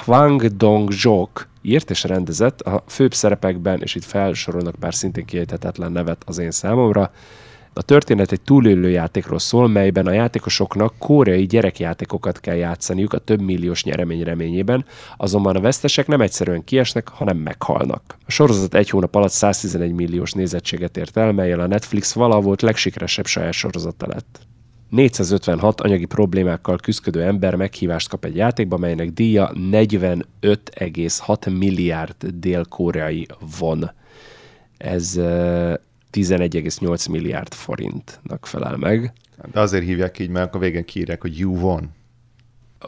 [0.05, 6.23] Hwang Dong-jok írt és rendezett a főbb szerepekben, és itt felsorolnak pár szintén kiejthetetlen nevet
[6.27, 7.11] az én számomra.
[7.77, 13.41] A történet egy túlélő játékról szól, melyben a játékosoknak koreai gyerekjátékokat kell játszaniuk a több
[13.41, 14.85] milliós nyeremény reményében,
[15.17, 18.03] azonban a vesztesek nem egyszerűen kiesnek, hanem meghalnak.
[18.27, 22.63] A sorozat egy hónap alatt 111 milliós nézettséget ért el, melyel a Netflix vala volt
[22.63, 24.47] legsikeresebb saját sorozata lett.
[24.95, 33.27] 456 anyagi problémákkal küzdő ember meghívást kap egy játékba, melynek díja 45,6 milliárd dél-koreai
[33.59, 33.91] von.
[34.77, 39.13] Ez 11,8 milliárd forintnak felel meg.
[39.53, 41.91] De azért hívják így, mert akkor végén kiírják, hogy you won.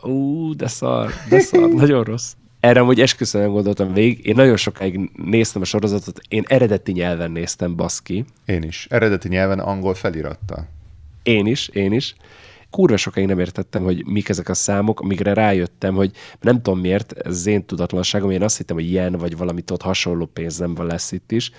[0.03, 2.33] Ú, de szar, de szar, nagyon rossz.
[2.61, 4.27] Erre amúgy esküszöm nem gondoltam végig.
[4.27, 8.25] Én nagyon sokáig néztem a sorozatot, én eredeti nyelven néztem, baszki.
[8.45, 8.87] Én is.
[8.91, 10.75] Eredeti nyelven angol felirattal.
[11.27, 12.15] Én is, én is.
[12.71, 16.11] Kurva sokáig nem értettem, hogy mik ezek a számok, amígre rájöttem, hogy
[16.41, 19.83] nem tudom miért, ez az én tudatlanságom, én azt hittem, hogy ilyen vagy valamit ott
[19.83, 21.51] hasonló van lesz itt is,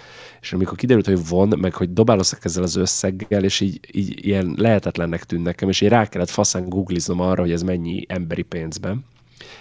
[0.41, 4.53] és amikor kiderült, hogy von, meg hogy dobálozok ezzel az összeggel, és így, így ilyen
[4.58, 9.06] lehetetlennek tűnt nekem, és így rá kellett faszán googliznom arra, hogy ez mennyi emberi pénzben.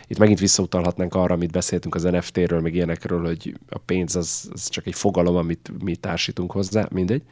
[0.06, 4.68] Itt megint visszautalhatnánk arra, amit beszéltünk az NFT-ről, meg ilyenekről, hogy a pénz az, az
[4.68, 7.22] csak egy fogalom, amit mi társítunk hozzá, mindegy.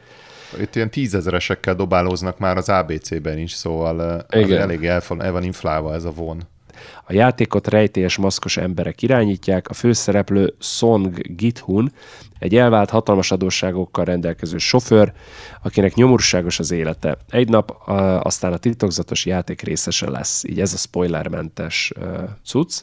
[0.60, 4.60] Itt ilyen tízezeresekkel dobálóznak már az ABC-ben is, szóval Igen.
[4.60, 6.42] elég el van, el van inflálva ez a von.
[7.06, 11.92] A játékot rejtélyes maszkos emberek irányítják, a főszereplő Song Githun,
[12.38, 15.12] egy elvált hatalmas adósságokkal rendelkező sofőr,
[15.62, 17.16] akinek nyomorúságos az élete.
[17.28, 17.70] Egy nap
[18.22, 22.04] aztán a titokzatos játék részese lesz, így ez a spoilermentes uh,
[22.44, 22.80] cucc,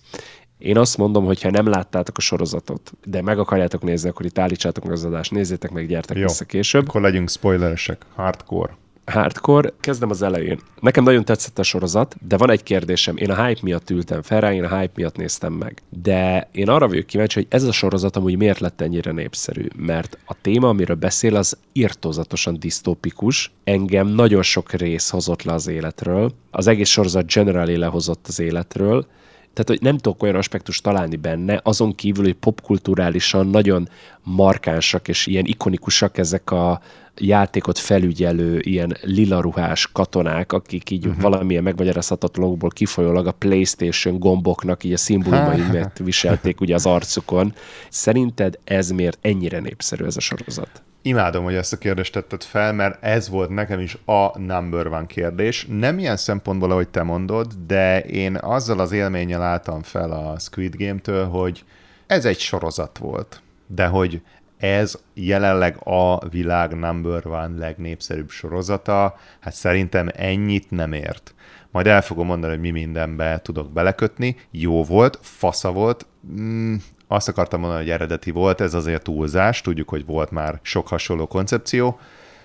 [0.61, 4.39] én azt mondom, hogy ha nem láttátok a sorozatot, de meg akarjátok nézni, akkor itt
[4.39, 6.87] állítsátok meg az adást, nézzétek meg, gyertek Jó, vissza később.
[6.87, 8.77] akkor legyünk spoileresek, hardcore.
[9.05, 9.73] hardcore.
[9.79, 10.59] Kezdem az elején.
[10.79, 13.17] Nekem nagyon tetszett a sorozat, de van egy kérdésem.
[13.17, 15.81] Én a hype miatt ültem fel rá, én a hype miatt néztem meg.
[15.89, 19.65] De én arra vagyok kíváncsi, hogy ez a sorozat amúgy miért lett ennyire népszerű.
[19.75, 23.51] Mert a téma, amiről beszél, az irtózatosan disztópikus.
[23.63, 26.33] Engem nagyon sok rész hozott le az életről.
[26.51, 29.05] Az egész sorozat generally lehozott az életről
[29.53, 33.89] tehát, hogy nem tudok olyan aspektus találni benne, azon kívül, hogy popkulturálisan nagyon
[34.23, 36.81] markánsak és ilyen ikonikusak ezek a
[37.17, 41.21] játékot felügyelő ilyen lila ruhás katonák, akik így uh-huh.
[41.21, 47.53] valamilyen megmagyarázhatatlanokból kifolyólag a PlayStation gomboknak így a szimbólumaimat viselték ugye az arcukon.
[47.89, 50.83] Szerinted ez miért ennyire népszerű ez a sorozat?
[51.03, 55.05] Imádom, hogy ezt a kérdést tetted fel, mert ez volt nekem is a number one
[55.05, 55.67] kérdés.
[55.69, 60.75] Nem ilyen szempontból, ahogy te mondod, de én azzal az élménnyel álltam fel a Squid
[60.75, 61.63] Game-től, hogy
[62.07, 64.21] ez egy sorozat volt, de hogy
[64.61, 71.33] ez jelenleg a világ number one legnépszerűbb sorozata, hát szerintem ennyit nem ért.
[71.71, 74.35] Majd el fogom mondani, hogy mi mindenbe tudok belekötni.
[74.51, 76.75] Jó volt, fasza volt, mm,
[77.07, 81.27] azt akartam mondani, hogy eredeti volt, ez azért túlzás, tudjuk, hogy volt már sok hasonló
[81.27, 81.99] koncepció.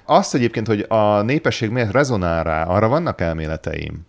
[0.05, 4.07] Azt egyébként, hogy a népesség miért rezonál rá, arra vannak elméleteim.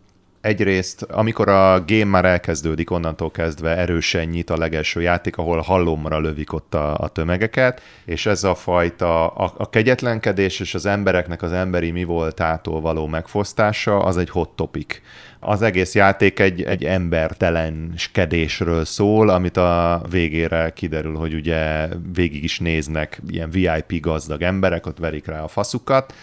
[0.48, 6.20] Egyrészt, amikor a game már elkezdődik, onnantól kezdve erősen nyit a legelső játék, ahol hallomra
[6.20, 11.42] lövik ott a, a tömegeket, és ez a fajta, a, a kegyetlenkedés és az embereknek
[11.42, 15.02] az emberi mi voltától való megfosztása, az egy hot topic
[15.40, 22.60] az egész játék egy, egy embertelenskedésről szól, amit a végére kiderül, hogy ugye végig is
[22.60, 26.14] néznek ilyen VIP gazdag emberek, ott verik rá a faszukat.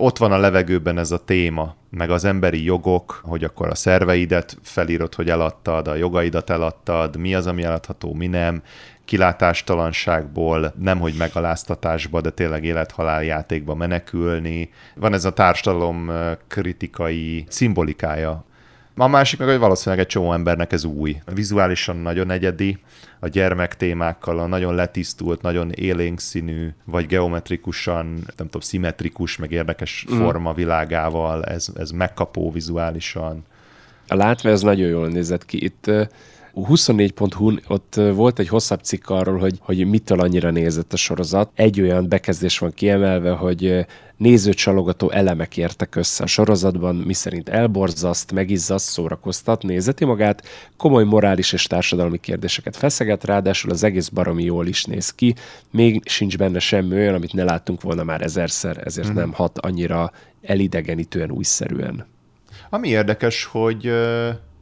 [0.00, 4.58] Ott van a levegőben ez a téma, meg az emberi jogok, hogy akkor a szerveidet
[4.62, 8.62] felírod, hogy eladtad, a jogaidat eladtad, mi az, ami eladható, mi nem,
[9.04, 14.70] kilátástalanságból, nemhogy megaláztatásba, de tényleg élethalál játékba menekülni.
[14.94, 16.10] Van ez a társadalom
[16.48, 18.44] kritikai szimbolikája.
[19.00, 21.20] A másik meg, hogy valószínűleg egy csomó embernek ez új.
[21.34, 22.78] Vizuálisan nagyon egyedi,
[23.20, 29.50] a gyermek témákkal, a nagyon letisztult, nagyon élénk színű, vagy geometrikusan, nem tudom, szimmetrikus, meg
[29.50, 30.18] érdekes mm.
[30.18, 33.44] forma világával, ez, ez megkapó vizuálisan.
[34.08, 35.64] A látva ez nagyon jól nézett ki.
[35.64, 35.90] Itt
[36.66, 41.50] 24.hu ott volt egy hosszabb cikk arról, hogy, hogy mitől annyira nézett a sorozat.
[41.54, 48.88] Egy olyan bekezdés van kiemelve, hogy nézőcsalogató elemek értek össze a sorozatban, miszerint elborzaszt, megizzaszt,
[48.88, 50.42] szórakoztat, nézeti magát,
[50.76, 55.34] komoly morális és társadalmi kérdéseket feszeget, ráadásul az egész baromi jól is néz ki,
[55.70, 59.14] még sincs benne semmi olyan, amit ne láttunk volna már ezerszer, ezért mm.
[59.14, 62.06] nem hat annyira elidegenítően újszerűen.
[62.70, 63.92] Ami érdekes, hogy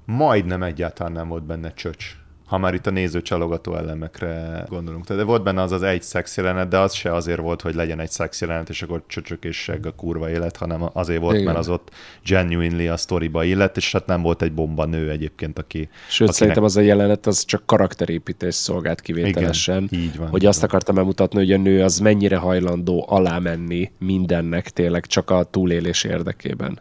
[0.07, 2.17] majdnem egyáltalán nem volt benne csöcs
[2.47, 5.05] ha már itt a néző csalogató elemekre gondolunk.
[5.05, 8.01] De volt benne az az egy szex jelenet, de az se azért volt, hogy legyen
[8.01, 11.47] egy szex jelenet, és akkor csöcsök és a kurva élet, hanem azért volt, Igen.
[11.47, 11.91] mert az ott
[12.25, 15.79] genuinely a sztoriba illet, és hát nem volt egy bomba nő egyébként, aki...
[15.79, 16.35] Sőt, akinek...
[16.35, 19.89] szerintem az a jelenet az csak karakterépítés szolgált kivételesen.
[19.91, 20.29] Igen, így van.
[20.29, 25.31] Hogy azt akartam elmutatni, hogy a nő az mennyire hajlandó alá menni mindennek tényleg csak
[25.31, 26.81] a túlélés érdekében.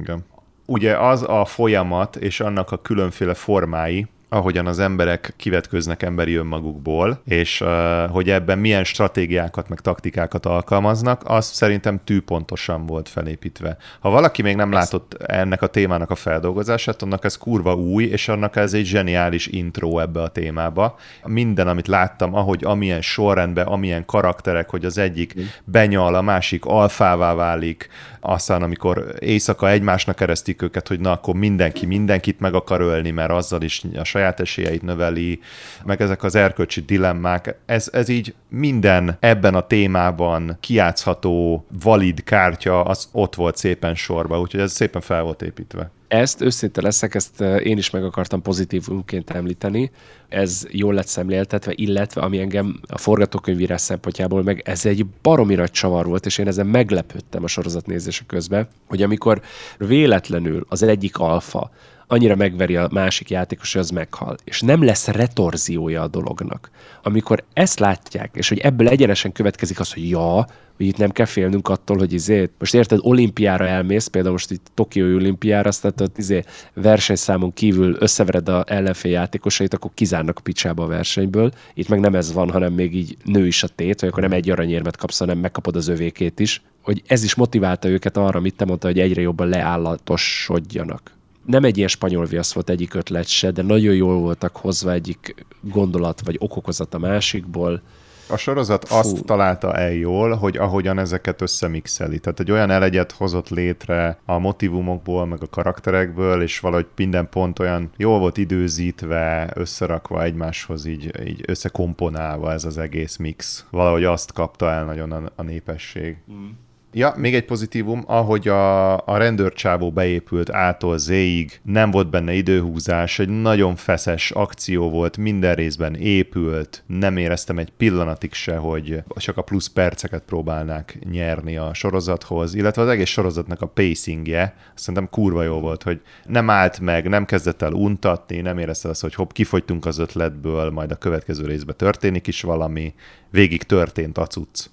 [0.00, 0.24] Igen
[0.66, 7.20] ugye az a folyamat és annak a különféle formái, ahogyan az emberek kivetköznek emberi önmagukból,
[7.24, 7.68] és uh,
[8.10, 13.76] hogy ebben milyen stratégiákat meg taktikákat alkalmaznak, az szerintem tűpontosan volt felépítve.
[14.00, 18.28] Ha valaki még nem látott ennek a témának a feldolgozását, annak ez kurva új, és
[18.28, 20.98] annak ez egy zseniális intro ebbe a témába.
[21.24, 27.34] Minden, amit láttam, ahogy amilyen sorrendben, amilyen karakterek, hogy az egyik benyal, a másik alfává
[27.34, 27.88] válik,
[28.20, 33.30] aztán amikor éjszaka egymásnak keresztik őket, hogy na akkor mindenki mindenkit meg akar ölni, mert
[33.30, 35.40] azzal is a saját esélyeit növeli,
[35.84, 42.82] meg ezek az erkölcsi dilemmák, ez, ez így minden ebben a témában kiátszható valid kártya,
[42.82, 45.90] az ott volt szépen sorba, úgyhogy ez szépen fel volt építve.
[46.08, 49.90] Ezt őszinte leszek, ezt eh, én is meg akartam pozitívunként említeni.
[50.28, 55.70] Ez jól lett szemléltetve, illetve ami engem a forgatókönyvírás szempontjából meg ez egy baromi nagy
[55.70, 59.40] csavar volt, és én ezen meglepődtem a sorozat nézése közben, hogy amikor
[59.78, 61.70] véletlenül az egyik alfa
[62.06, 64.36] annyira megveri a másik játékos, hogy az meghal.
[64.44, 66.70] És nem lesz retorziója a dolognak.
[67.02, 71.26] Amikor ezt látják, és hogy ebből egyenesen következik az, hogy ja, hogy itt nem kell
[71.26, 76.00] félnünk attól, hogy izé, most érted, olimpiára elmész, például most itt Tokiói olimpiára, azt tehát
[76.00, 76.42] ott izé
[76.74, 81.52] versenyszámon kívül összevered a ellenfél játékosait, akkor kizárnak a picsába a versenyből.
[81.74, 84.32] Itt meg nem ez van, hanem még így nő is a tét, hogy akkor nem
[84.32, 86.62] egy aranyérmet kapsz, hanem megkapod az övékét is.
[86.82, 91.13] Hogy ez is motiválta őket arra, amit te mondta, hogy egyre jobban leállatosodjanak
[91.46, 95.46] nem egy ilyen spanyol viasz volt egyik ötlet se, de nagyon jól voltak hozva egyik
[95.60, 97.82] gondolat vagy okokozat a másikból.
[98.28, 98.94] A sorozat Fú.
[98.94, 102.18] azt találta el jól, hogy ahogyan ezeket összemixeli.
[102.18, 107.58] Tehát egy olyan elegyet hozott létre a motivumokból, meg a karakterekből, és valahogy minden pont
[107.58, 113.66] olyan jól volt időzítve, összerakva egymáshoz, így, így összekomponálva ez az egész mix.
[113.70, 116.16] Valahogy azt kapta el nagyon a, a népesség.
[116.32, 116.48] Mm.
[116.96, 123.18] Ja, még egy pozitívum, ahogy a, a rendőrcsávó beépült ától zéig, nem volt benne időhúzás,
[123.18, 129.36] egy nagyon feszes akció volt, minden részben épült, nem éreztem egy pillanatig se, hogy csak
[129.36, 135.42] a plusz perceket próbálnák nyerni a sorozathoz, illetve az egész sorozatnak a pacingje, szerintem kurva
[135.42, 139.30] jó volt, hogy nem állt meg, nem kezdett el untatni, nem érezte azt, hogy hopp,
[139.30, 142.94] kifogytunk az ötletből, majd a következő részben történik is valami,
[143.30, 144.66] végig történt a cucc.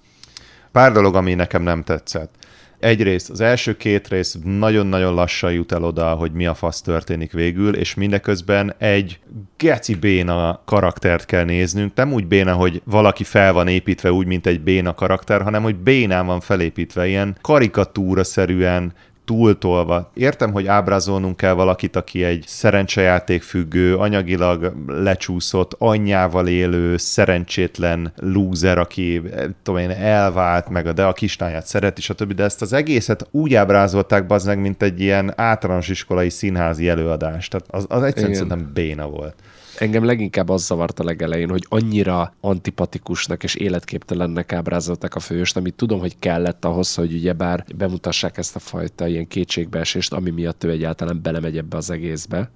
[0.72, 2.34] Pár dolog, ami nekem nem tetszett.
[2.80, 7.32] Egyrészt az első két rész nagyon-nagyon lassan jut el oda, hogy mi a fasz történik
[7.32, 9.20] végül, és mindeközben egy
[9.58, 11.96] geci béna karaktert kell néznünk.
[11.96, 15.76] Nem úgy béna, hogy valaki fel van építve úgy, mint egy béna karakter, hanem hogy
[15.76, 18.94] bénán van felépítve, ilyen karikatúra szerűen
[19.32, 20.12] túltolva.
[20.14, 28.78] Értem, hogy ábrázolnunk kell valakit, aki egy szerencsejáték függő, anyagilag lecsúszott, anyjával élő, szerencsétlen lúzer,
[28.78, 29.22] aki
[29.64, 32.34] tudom én, elvált, meg de a kislányát szereti, stb.
[32.34, 37.48] De ezt az egészet úgy ábrázolták bazd mint egy ilyen általános iskolai színházi előadás.
[37.48, 39.36] Tehát az, az egyszerűen szerintem béna volt
[39.82, 45.74] engem leginkább az zavart a legelején, hogy annyira antipatikusnak és életképtelennek ábrázolták a főst, amit
[45.74, 50.70] tudom, hogy kellett ahhoz, hogy ugyebár bemutassák ezt a fajta ilyen kétségbeesést, ami miatt ő
[50.70, 52.52] egyáltalán belemegy ebbe az egészbe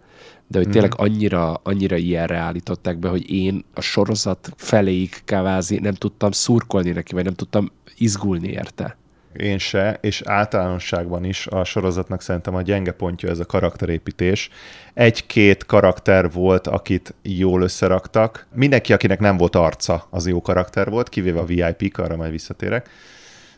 [0.47, 1.01] de hogy tényleg mhm.
[1.01, 7.13] annyira, annyira ilyenre állították be, hogy én a sorozat feléig kávázi nem tudtam szurkolni neki,
[7.13, 8.97] vagy nem tudtam izgulni érte.
[9.37, 14.49] Én se, és általánosságban is a sorozatnak szerintem a gyenge pontja ez a karakterépítés.
[14.93, 18.47] Egy-két karakter volt, akit jól összeraktak.
[18.53, 22.89] Mindenki, akinek nem volt arca, az jó karakter volt, kivéve a VIP-k, arra majd visszatérek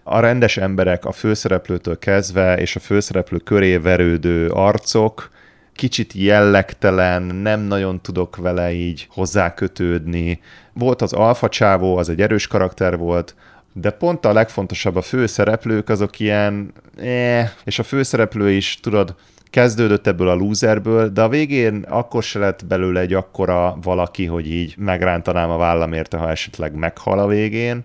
[0.10, 5.30] a rendes emberek a főszereplőtől kezdve, és a főszereplő köré verődő arcok,
[5.78, 10.40] kicsit jellegtelen, nem nagyon tudok vele így hozzákötődni.
[10.74, 13.36] Volt az alfa csávó, az egy erős karakter volt,
[13.80, 19.16] de pont a legfontosabb a főszereplők, azok ilyen, eh, és a főszereplő is, tudod,
[19.50, 24.52] kezdődött ebből a loserből, de a végén akkor se lett belőle egy akkora valaki, hogy
[24.52, 27.84] így megrántanám a vállam érte, ha esetleg meghal a végén.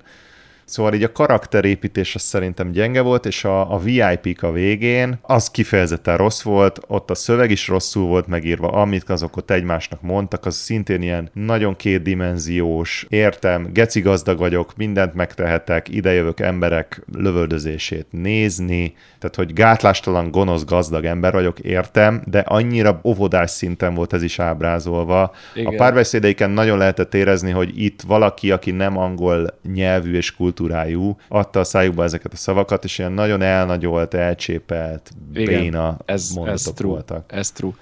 [0.72, 5.50] Szóval így a karakterépítés az szerintem gyenge volt, és a, a VIP-k a végén az
[5.50, 10.46] kifejezetten rossz volt, ott a szöveg is rosszul volt megírva, amit azok ott egymásnak mondtak,
[10.46, 18.94] az szintén ilyen nagyon kétdimenziós, értem, geci gazdag vagyok, mindent megtehetek, idejövök emberek lövöldözését nézni,
[19.18, 24.38] tehát hogy gátlástalan, gonosz, gazdag ember vagyok, értem, de annyira óvodás szinten volt ez is
[24.38, 25.32] ábrázolva.
[25.54, 25.72] Igen.
[25.72, 31.16] A párbeszédeiken nagyon lehetett érezni, hogy itt valaki, aki nem angol nyelvű és kultúrú, kultúrájú,
[31.29, 36.55] adta a szájukba ezeket a szavakat, és ilyen nagyon elnagyolt, elcsépelt, Igen, béna ez, mondatok
[36.55, 37.25] ez true, voltak.
[37.33, 37.72] Ez true.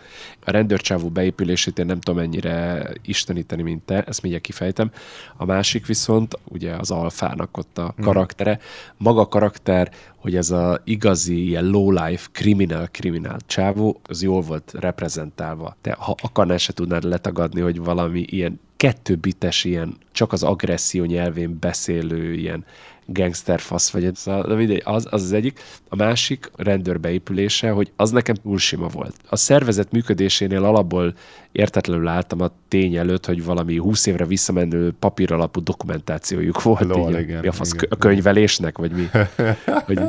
[0.51, 4.91] A rendőrcsávú beépülését én nem tudom ennyire isteníteni, mint te, ezt mindjárt kifejtem.
[5.37, 8.05] A másik viszont, ugye az alfának ott a hmm.
[8.05, 8.59] karaktere,
[8.97, 14.75] maga a karakter, hogy ez a igazi ilyen low-life criminal criminal csávó, az jól volt
[14.79, 15.77] reprezentálva.
[15.81, 21.57] Te ha akarnál, se tudnád letagadni, hogy valami ilyen kettőbites ilyen, csak az agresszió nyelvén
[21.61, 22.65] beszélő ilyen
[23.07, 25.61] gangsterfasz vagy szóval, mindegy, az, az az egyik.
[25.89, 29.15] A másik rendőrbeépülése, hogy az nekem túl sima volt.
[29.29, 31.15] A szervezet működésénél alapból
[31.53, 36.85] értetlenül láttam a tény előtt, hogy valami 20 évre visszamenő papíralapú dokumentációjuk volt.
[36.85, 37.89] Lol, így, igen, mi a fasz, igen.
[37.91, 39.09] a könyvelésnek, vagy mi?
[39.87, 40.01] hogy...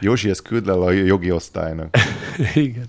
[0.00, 1.96] Józsi, ezt küld el a jogi osztálynak.
[2.54, 2.86] igen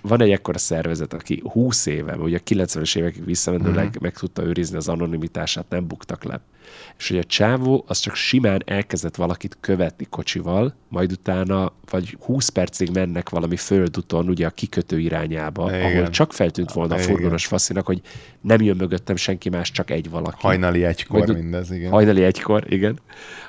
[0.00, 4.02] van egy ekkora szervezet, aki 20 éve, vagy a 90-es évekig visszamenőleg uh-huh.
[4.02, 6.40] meg tudta őrizni az anonimitását, nem buktak le
[6.98, 12.48] és hogy a csávó az csak simán elkezdett valakit követni kocsival, majd utána vagy 20
[12.48, 15.92] percig mennek valami földúton, ugye a kikötő irányába, igen.
[15.92, 18.00] ahol csak feltűnt volna a furgonos faszinak, hogy
[18.40, 20.36] nem jön mögöttem senki más, csak egy valaki.
[20.40, 21.90] Hajnali egykor majd, mindez, igen.
[21.90, 22.98] Hajnali egykor, igen.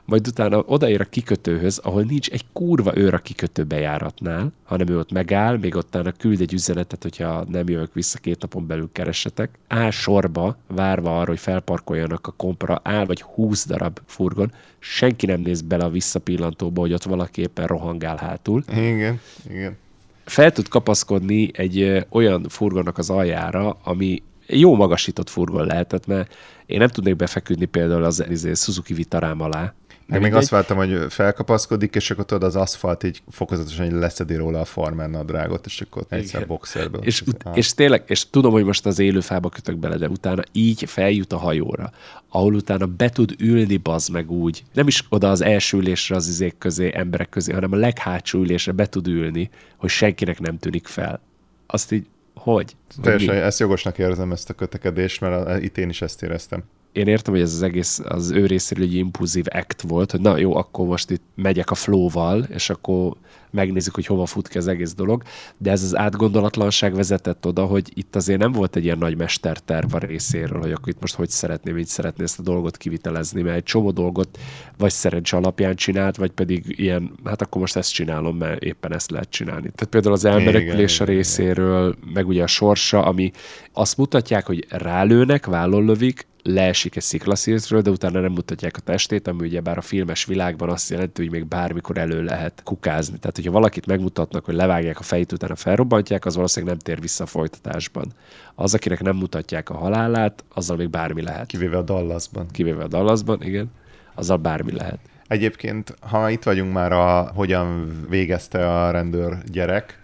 [0.05, 4.97] Majd utána odaér a kikötőhöz, ahol nincs egy kurva őr a kikötő bejáratnál, hanem ő
[4.97, 9.49] ott megáll, még ott küld egy üzenetet, hogyha nem jövök vissza két napon belül keresetek.
[9.67, 15.41] Áll sorba, várva arra, hogy felparkoljanak a kompra, áll vagy 20 darab furgon, senki nem
[15.41, 18.63] néz bele a visszapillantóba, hogy ott valaki éppen rohangál hátul.
[18.71, 19.19] Igen,
[19.49, 19.77] igen.
[20.25, 26.77] Fel tud kapaszkodni egy olyan furgonnak az aljára, ami jó magasított furgon lehetett, mert én
[26.77, 29.73] nem tudnék befeküdni például az izé, Suzuki Vitarám alá.
[30.09, 34.35] Meg még azt vártam, hogy felkapaszkodik, és akkor tudod, az aszfalt így fokozatosan így leszedi
[34.35, 37.01] róla a farmer nadrágot, és akkor egyszer boxerből.
[37.03, 40.43] És, ut- és tényleg, és tudom, hogy most az élő fába kötök bele, de utána
[40.51, 41.91] így feljut a hajóra,
[42.29, 44.63] ahol utána be tud ülni, bazd meg úgy.
[44.73, 48.71] Nem is oda az első ülésre az izék közé, emberek közé, hanem a leghátsó ülésre
[48.71, 51.21] be tud ülni, hogy senkinek nem tűnik fel.
[51.67, 52.75] Azt így, hogy?
[53.01, 57.33] Teljesen, ezt jogosnak érzem, ezt a kötekedést, mert itt én is ezt éreztem én értem,
[57.33, 60.87] hogy ez az egész az ő részéről egy impulzív act volt, hogy na jó, akkor
[60.87, 63.13] most itt megyek a flow-val, és akkor
[63.51, 65.23] megnézzük, hogy hova fut ki az egész dolog,
[65.57, 69.93] de ez az átgondolatlanság vezetett oda, hogy itt azért nem volt egy ilyen nagy mesterterv
[69.93, 73.57] a részéről, hogy akkor itt most hogy szeretném, így szeretné ezt a dolgot kivitelezni, mert
[73.57, 74.37] egy csomó dolgot
[74.77, 79.11] vagy szerencse alapján csinált, vagy pedig ilyen, hát akkor most ezt csinálom, mert éppen ezt
[79.11, 79.69] lehet csinálni.
[79.75, 83.31] Tehát például az elmenekülés a részéről, meg ugye a sorsa, ami
[83.73, 89.27] azt mutatják, hogy rálőnek, vállon lövik, leesik egy sziklaszírtről, de utána nem mutatják a testét,
[89.27, 93.19] ami ugye bár a filmes világban azt jelenti, hogy még bármikor elő lehet kukázni.
[93.19, 97.23] Tehát, hogyha valakit megmutatnak, hogy levágják a fejét, utána felrobbantják, az valószínűleg nem tér vissza
[97.23, 98.13] a folytatásban.
[98.55, 101.45] Az, akinek nem mutatják a halálát, azzal még bármi lehet.
[101.45, 102.47] Kivéve a Dallasban.
[102.51, 103.71] Kivéve a Dallasban, igen.
[104.15, 104.99] Azzal bármi lehet.
[105.27, 109.99] Egyébként, ha itt vagyunk már a hogyan végezte a rendőr gyerek,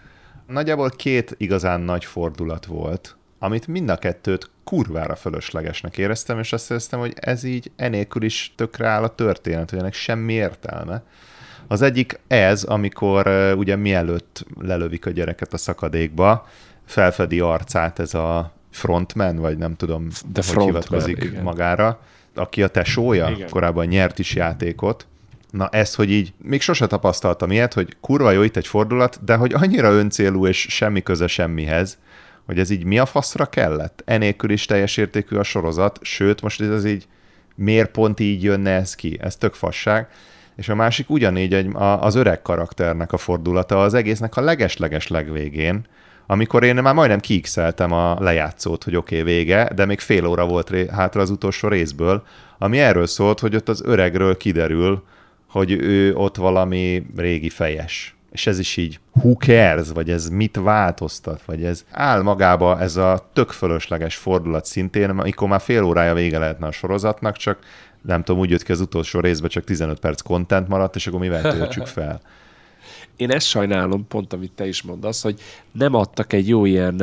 [0.46, 6.70] nagyjából két igazán nagy fordulat volt, amit mind a kettőt kurvára fölöslegesnek éreztem, és azt
[6.70, 11.02] éreztem, hogy ez így enélkül is tökre áll a történet, hogy ennek semmi értelme.
[11.66, 16.48] Az egyik ez, amikor ugye mielőtt lelövik a gyereket a szakadékba,
[16.84, 21.42] felfedi arcát ez a frontman, vagy nem tudom, De hogy hivatkozik igen.
[21.42, 22.00] magára,
[22.34, 23.48] aki a tesója, Igen.
[23.48, 25.06] korábban nyert is játékot.
[25.50, 29.36] Na ez, hogy így, még sose tapasztaltam ilyet, hogy kurva jó itt egy fordulat, de
[29.36, 31.98] hogy annyira öncélú és semmi köze semmihez,
[32.46, 34.02] hogy ez így mi a faszra kellett?
[34.04, 37.06] Enélkül is teljes értékű a sorozat, sőt, most ez így
[37.54, 39.18] miért pont így jönne ez ki?
[39.20, 40.08] Ez tök fasság.
[40.56, 45.08] És a másik ugyanígy egy, a, az öreg karakternek a fordulata az egésznek a leges-leges
[45.08, 45.86] legvégén,
[46.26, 50.46] amikor én már majdnem kiixeltem a lejátszót, hogy oké, okay, vége, de még fél óra
[50.46, 52.22] volt ré, hátra az utolsó részből,
[52.58, 55.04] ami erről szólt, hogy ott az öregről kiderül,
[55.48, 60.56] hogy ő ott valami régi fejes és ez is így who cares, vagy ez mit
[60.56, 66.14] változtat, vagy ez áll magába ez a tök fölösleges fordulat szintén, amikor már fél órája
[66.14, 67.58] vége lehetne a sorozatnak, csak
[68.02, 71.20] nem tudom, úgy jött ki az utolsó részben, csak 15 perc content maradt, és akkor
[71.20, 72.20] mivel töltsük fel.
[73.16, 75.40] Én ezt sajnálom, pont amit te is mondasz, hogy
[75.72, 76.94] nem adtak egy jó ilyen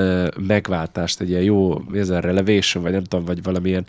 [0.47, 3.86] megváltást, egy ilyen jó ez a relevation, vagy nem tudom, vagy valamilyen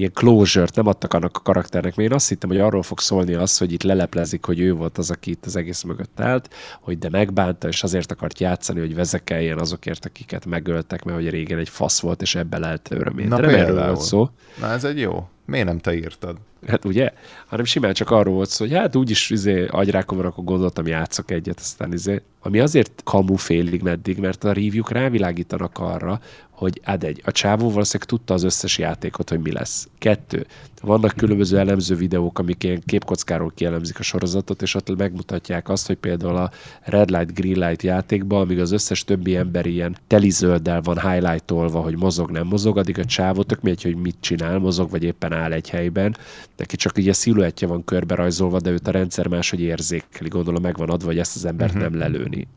[0.00, 3.34] ilyen closure-t nem adtak annak a karakternek, mert én azt hittem, hogy arról fog szólni
[3.34, 6.98] az, hogy itt leleplezik, hogy ő volt az, aki itt az egész mögött állt, hogy
[6.98, 11.68] de megbánta, és azért akart játszani, hogy vezekeljen azokért, akiket megöltek, mert hogy régen egy
[11.68, 13.28] fasz volt, és ebbe lehet örömény.
[13.28, 14.28] Na de nem erről volt szó.
[14.60, 15.28] Na ez egy jó.
[15.50, 16.36] Miért nem te írtad?
[16.66, 17.12] Hát ugye?
[17.46, 21.30] Hanem simán csak arról volt szó, hogy hát úgyis izé, agyrákom van, akkor gondoltam, játszok
[21.30, 22.22] egyet, aztán izé.
[22.40, 26.20] Ami azért kamu félig meddig, mert a review rávilágítanak arra,
[26.60, 29.88] hogy ad egy, a csávó valószínűleg tudta az összes játékot, hogy mi lesz.
[29.98, 30.46] Kettő,
[30.82, 35.96] vannak különböző elemző videók, amik ilyen képkockáról kielemzik a sorozatot, és ott megmutatják azt, hogy
[35.96, 36.50] például a
[36.82, 41.96] Red Light, Green Light játékban, amíg az összes többi ember ilyen telizölddel van highlightolva, hogy
[41.96, 45.52] mozog, nem mozog, addig a csávó tök mindegy, hogy mit csinál, mozog, vagy éppen áll
[45.52, 46.16] egy helyben.
[46.56, 50.62] Neki csak így a sziluettje van körbe rajzolva, de őt a rendszer máshogy érzékeli, gondolom
[50.62, 51.90] megvan adva, hogy ezt az embert uh-huh.
[51.90, 52.48] nem lelőni.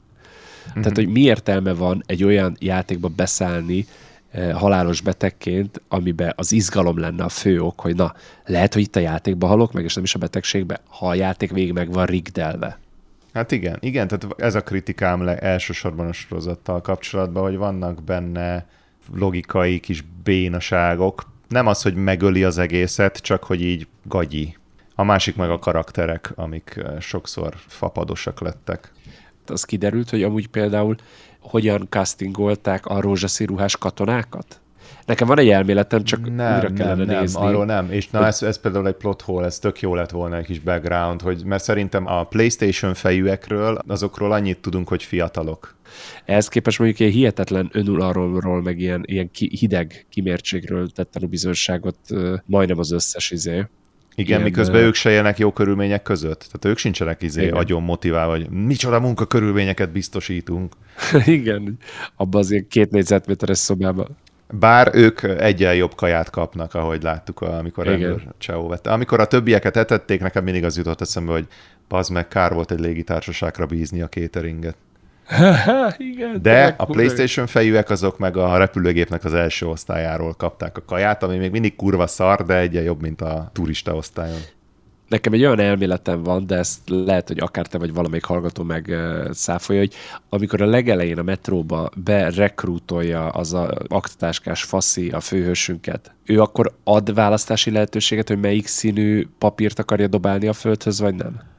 [0.68, 0.82] Uh-huh.
[0.82, 3.86] Tehát, hogy mi értelme van egy olyan játékba beszállni,
[4.54, 8.14] halálos betegként, amiben az izgalom lenne a fő ok, hogy na,
[8.46, 11.52] lehet, hogy itt a játékban halok meg, és nem is a betegségbe, ha a játék
[11.52, 12.80] végig meg van rigdelve.
[13.34, 18.68] Hát igen, igen, tehát ez a kritikám le, elsősorban a sorozattal kapcsolatban, hogy vannak benne
[19.14, 21.32] logikai kis bénaságok.
[21.48, 24.58] Nem az, hogy megöli az egészet, csak hogy így gagyi.
[24.96, 28.92] A másik meg a karakterek, amik sokszor fapadosak lettek.
[29.50, 30.96] Az kiderült, hogy amúgy például
[31.40, 34.62] hogyan castingolták a rózsaszínruhás katonákat?
[35.06, 37.40] Nekem van egy elméletem, csak nem, újra kellene nem, nézni.
[37.40, 37.92] Nem, arról nem.
[37.92, 40.60] És na, ez, ez például egy plot hole, ez tök jó lett volna egy kis
[40.60, 45.76] background, hogy, mert szerintem a PlayStation fejűekről, azokról annyit tudunk, hogy fiatalok.
[46.26, 51.98] Ehhez képest mondjuk ilyen hihetetlen önuralomról, meg ilyen, ilyen ki, hideg kimértségről tett a bizonyságot
[52.46, 53.66] majdnem az összes izé.
[54.16, 56.40] Igen, Ilyen, miközben ők se élnek jó körülmények között.
[56.40, 57.56] Tehát ők sincsenek izé igen.
[57.56, 60.74] agyon motiválva, hogy micsoda munkakörülményeket biztosítunk.
[61.26, 61.78] igen,
[62.16, 64.18] abban az ilyen két négyzetméteres szobában.
[64.60, 68.92] Bár ők egyen jobb kaját kapnak, ahogy láttuk, amikor rendőr Cseo vette.
[68.92, 71.48] Amikor a többieket etették, nekem mindig az jutott eszembe, hogy
[71.88, 74.76] az meg kár volt egy légitársaságra bízni a cateringet.
[75.98, 81.24] Igen, De a PlayStation fejűek azok meg a repülőgépnek az első osztályáról kapták a kaját,
[81.24, 84.40] ami még mindig kurva szar, de egyen jobb, mint a turista osztályon.
[85.08, 88.96] nekem egy olyan elméletem van, de ezt lehet, hogy akár te vagy valamelyik hallgató meg
[89.32, 89.94] száfolja, hogy
[90.30, 97.14] amikor a legelején a metróba berekrútolja az a aktatáskás faszi a főhősünket, ő akkor ad
[97.14, 101.53] választási lehetőséget, hogy melyik színű papírt akarja dobálni a földhöz, vagy nem?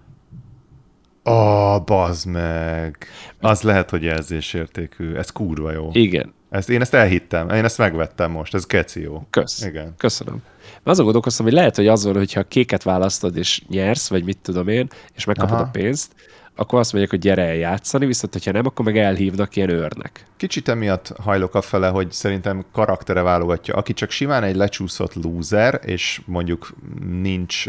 [1.25, 2.99] Ó, oh, bazd meg.
[3.41, 5.15] Az lehet, hogy jelzésértékű.
[5.15, 5.89] Ez kurva jó.
[5.93, 6.35] Igen.
[6.51, 7.49] Ezt, én ezt elhittem.
[7.49, 8.55] Én ezt megvettem most.
[8.55, 9.27] Ez keci jó.
[9.31, 9.65] Kösz.
[9.65, 9.95] Igen.
[9.97, 10.43] Köszönöm.
[10.83, 14.69] Azon gondolkoztam, hogy lehet, hogy az van, hogyha kéket választod és nyersz, vagy mit tudom
[14.69, 15.63] én, és megkapod Aha.
[15.63, 16.13] a pénzt,
[16.57, 20.25] akkor azt mondják, hogy gyere el játszani, viszont hogyha nem, akkor meg elhívnak ilyen őrnek.
[20.37, 23.75] Kicsit emiatt hajlok fele, hogy szerintem karaktere válogatja.
[23.75, 26.75] Aki csak simán egy lecsúszott loser, és mondjuk
[27.21, 27.65] nincs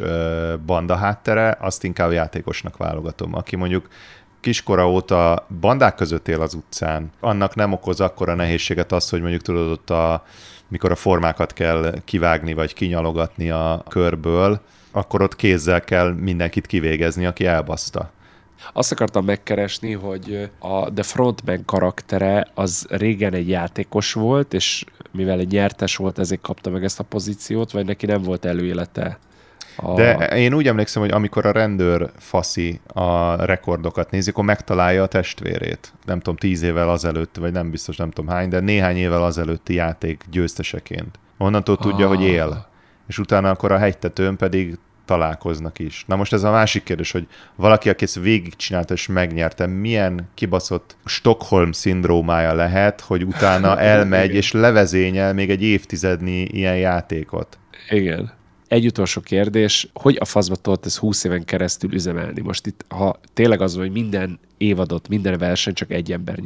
[0.66, 3.36] banda háttere, azt inkább játékosnak válogatom.
[3.36, 3.88] Aki mondjuk
[4.40, 9.42] kiskora óta bandák között él az utcán, annak nem okoz akkora nehézséget az, hogy mondjuk
[9.42, 10.24] tudod ott a,
[10.68, 14.62] mikor a formákat kell kivágni, vagy kinyalogatni a körből,
[14.92, 18.12] akkor ott kézzel kell mindenkit kivégezni, aki elbaszta.
[18.74, 25.40] Azt akartam megkeresni, hogy a The Frontman karaktere az régen egy játékos volt, és mivel
[25.40, 29.20] egy nyertes volt, ezért kapta meg ezt a pozíciót, vagy neki nem volt előélete
[29.76, 29.94] a...
[29.94, 35.08] De én úgy emlékszem, hogy amikor a rendőr faszi a rekordokat nézi, akkor megtalálja a
[35.08, 35.94] testvérét.
[36.06, 39.74] Nem tudom, tíz évvel azelőtt, vagy nem biztos, nem tudom hány, de néhány évvel azelőtti
[39.74, 41.20] játék győzteseként.
[41.38, 42.16] Onnantól tudja, ah.
[42.16, 42.68] hogy él.
[43.08, 46.04] És utána akkor a hegytetőn pedig találkoznak is.
[46.08, 50.96] Na most ez a másik kérdés, hogy valaki, aki ezt végigcsinálta és megnyerte, milyen kibaszott
[51.06, 57.58] Stockholm szindrómája lehet, hogy utána elmegy és levezényel még egy évtizednyi ilyen játékot.
[57.90, 58.34] Igen.
[58.68, 62.42] Egy utolsó kérdés, hogy a faszba tudott ez 20 éven keresztül üzemelni?
[62.42, 66.40] Most itt, ha tényleg az, hogy minden évadot, minden verseny csak egy ember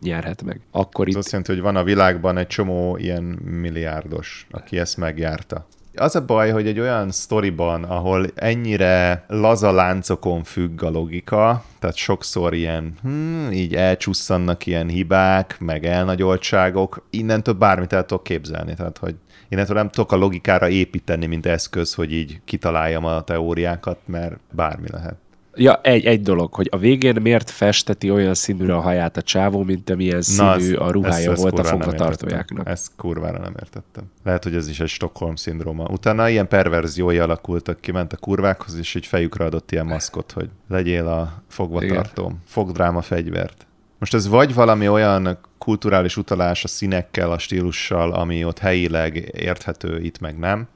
[0.00, 1.18] nyerhet meg, akkor ez itt...
[1.18, 5.66] azt jelenti, hogy van a világban egy csomó ilyen milliárdos, aki ezt megjárta.
[5.98, 11.96] Az a baj, hogy egy olyan sztoriban, ahol ennyire laza láncokon függ a logika, tehát
[11.96, 18.74] sokszor ilyen, hmm, így elcsusszannak ilyen hibák, meg elnagyoltságok, innentől bármit el tudok képzelni.
[18.74, 19.14] Tehát, hogy
[19.48, 24.88] innentől nem tudok a logikára építeni, mint eszköz, hogy így kitaláljam a teóriákat, mert bármi
[24.90, 25.16] lehet.
[25.58, 29.62] Ja, egy, egy dolog, hogy a végén miért festeti olyan színűre a haját a csávó,
[29.62, 32.68] mint amilyen színű Na, az, a ruhája ezt, volt ezt a fogvatartójáknak.
[32.68, 34.04] Ezt kurvára nem értettem.
[34.24, 35.84] Lehet, hogy ez is egy Stockholm szindróma.
[35.90, 40.48] Utána ilyen perverziói alakultak ki, ment a kurvákhoz, és így fejükre adott ilyen maszkot, hogy
[40.68, 43.66] legyél a fogvatartóm, fogdráma fegyvert.
[43.98, 50.00] Most ez vagy valami olyan kulturális utalás a színekkel, a stílussal, ami ott helyileg érthető,
[50.00, 50.68] itt meg nem,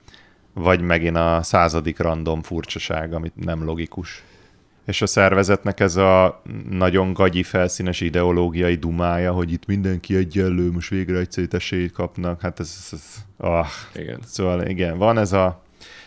[0.55, 4.22] vagy megint a századik random furcsaság, amit nem logikus
[4.87, 10.91] és a szervezetnek ez a nagyon gagyi felszínes ideológiai dumája, hogy itt mindenki egyenlő, most
[10.91, 13.66] végre egyszerű esélyt kapnak, hát ez, ez, ez ah.
[13.95, 14.18] igen.
[14.24, 15.62] Szóval igen, van ez a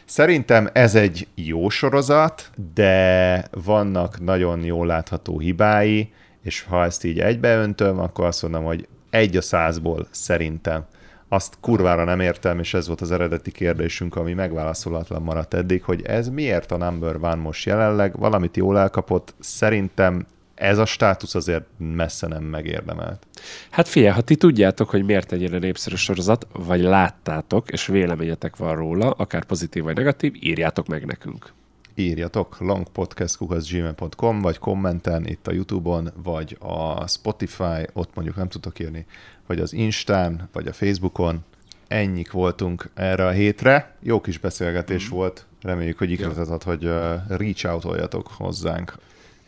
[0.05, 6.13] Szerintem ez egy jó sorozat, de vannak nagyon jól látható hibái,
[6.43, 10.85] és ha ezt így egybeöntöm, akkor azt mondom, hogy egy a százból szerintem
[11.29, 16.01] azt kurvára nem értem, és ez volt az eredeti kérdésünk, ami megválaszolatlan maradt eddig, hogy
[16.01, 21.63] ez miért a number van most jelenleg, valamit jól elkapott, szerintem ez a státusz azért
[21.77, 23.27] messze nem megérdemelt.
[23.69, 28.75] Hát figyelj, ha ti tudjátok, hogy miért ennyire népszerű sorozat, vagy láttátok, és véleményetek van
[28.75, 31.53] róla, akár pozitív vagy negatív, írjátok meg nekünk.
[31.95, 39.05] Írjatok longpodcast.gmail.com, vagy kommenten itt a Youtube-on, vagy a Spotify, ott mondjuk nem tudok írni,
[39.47, 41.43] vagy az Instán, vagy a Facebookon.
[41.87, 43.95] Ennyik voltunk erre a hétre.
[44.01, 45.15] Jó kis beszélgetés mm.
[45.15, 45.45] volt.
[45.61, 46.83] Reméljük, hogy ikletet ad, hogy
[47.27, 48.97] reach out hozzánk.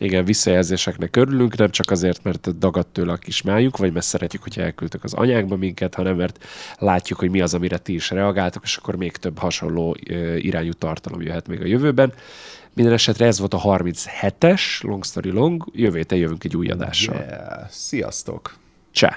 [0.00, 4.42] Igen, visszajelzéseknek örülünk, nem csak azért, mert dagadt tőle a kis májuk, vagy mert szeretjük,
[4.42, 6.44] hogy elküldtek az anyákba minket, hanem mert
[6.78, 9.96] látjuk, hogy mi az, amire ti is reagáltok, és akkor még több hasonló
[10.36, 12.12] irányú tartalom jöhet még a jövőben.
[12.74, 17.16] Minden esetre ez volt a 37-es Long Story Long, jövő jövünk egy új adással.
[17.16, 17.68] Yeah.
[17.68, 18.56] Sziasztok!
[18.98, 19.14] Čia.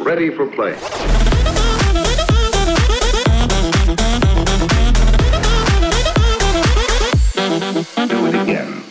[0.00, 0.72] Ready for play.
[8.08, 8.82] Do it again.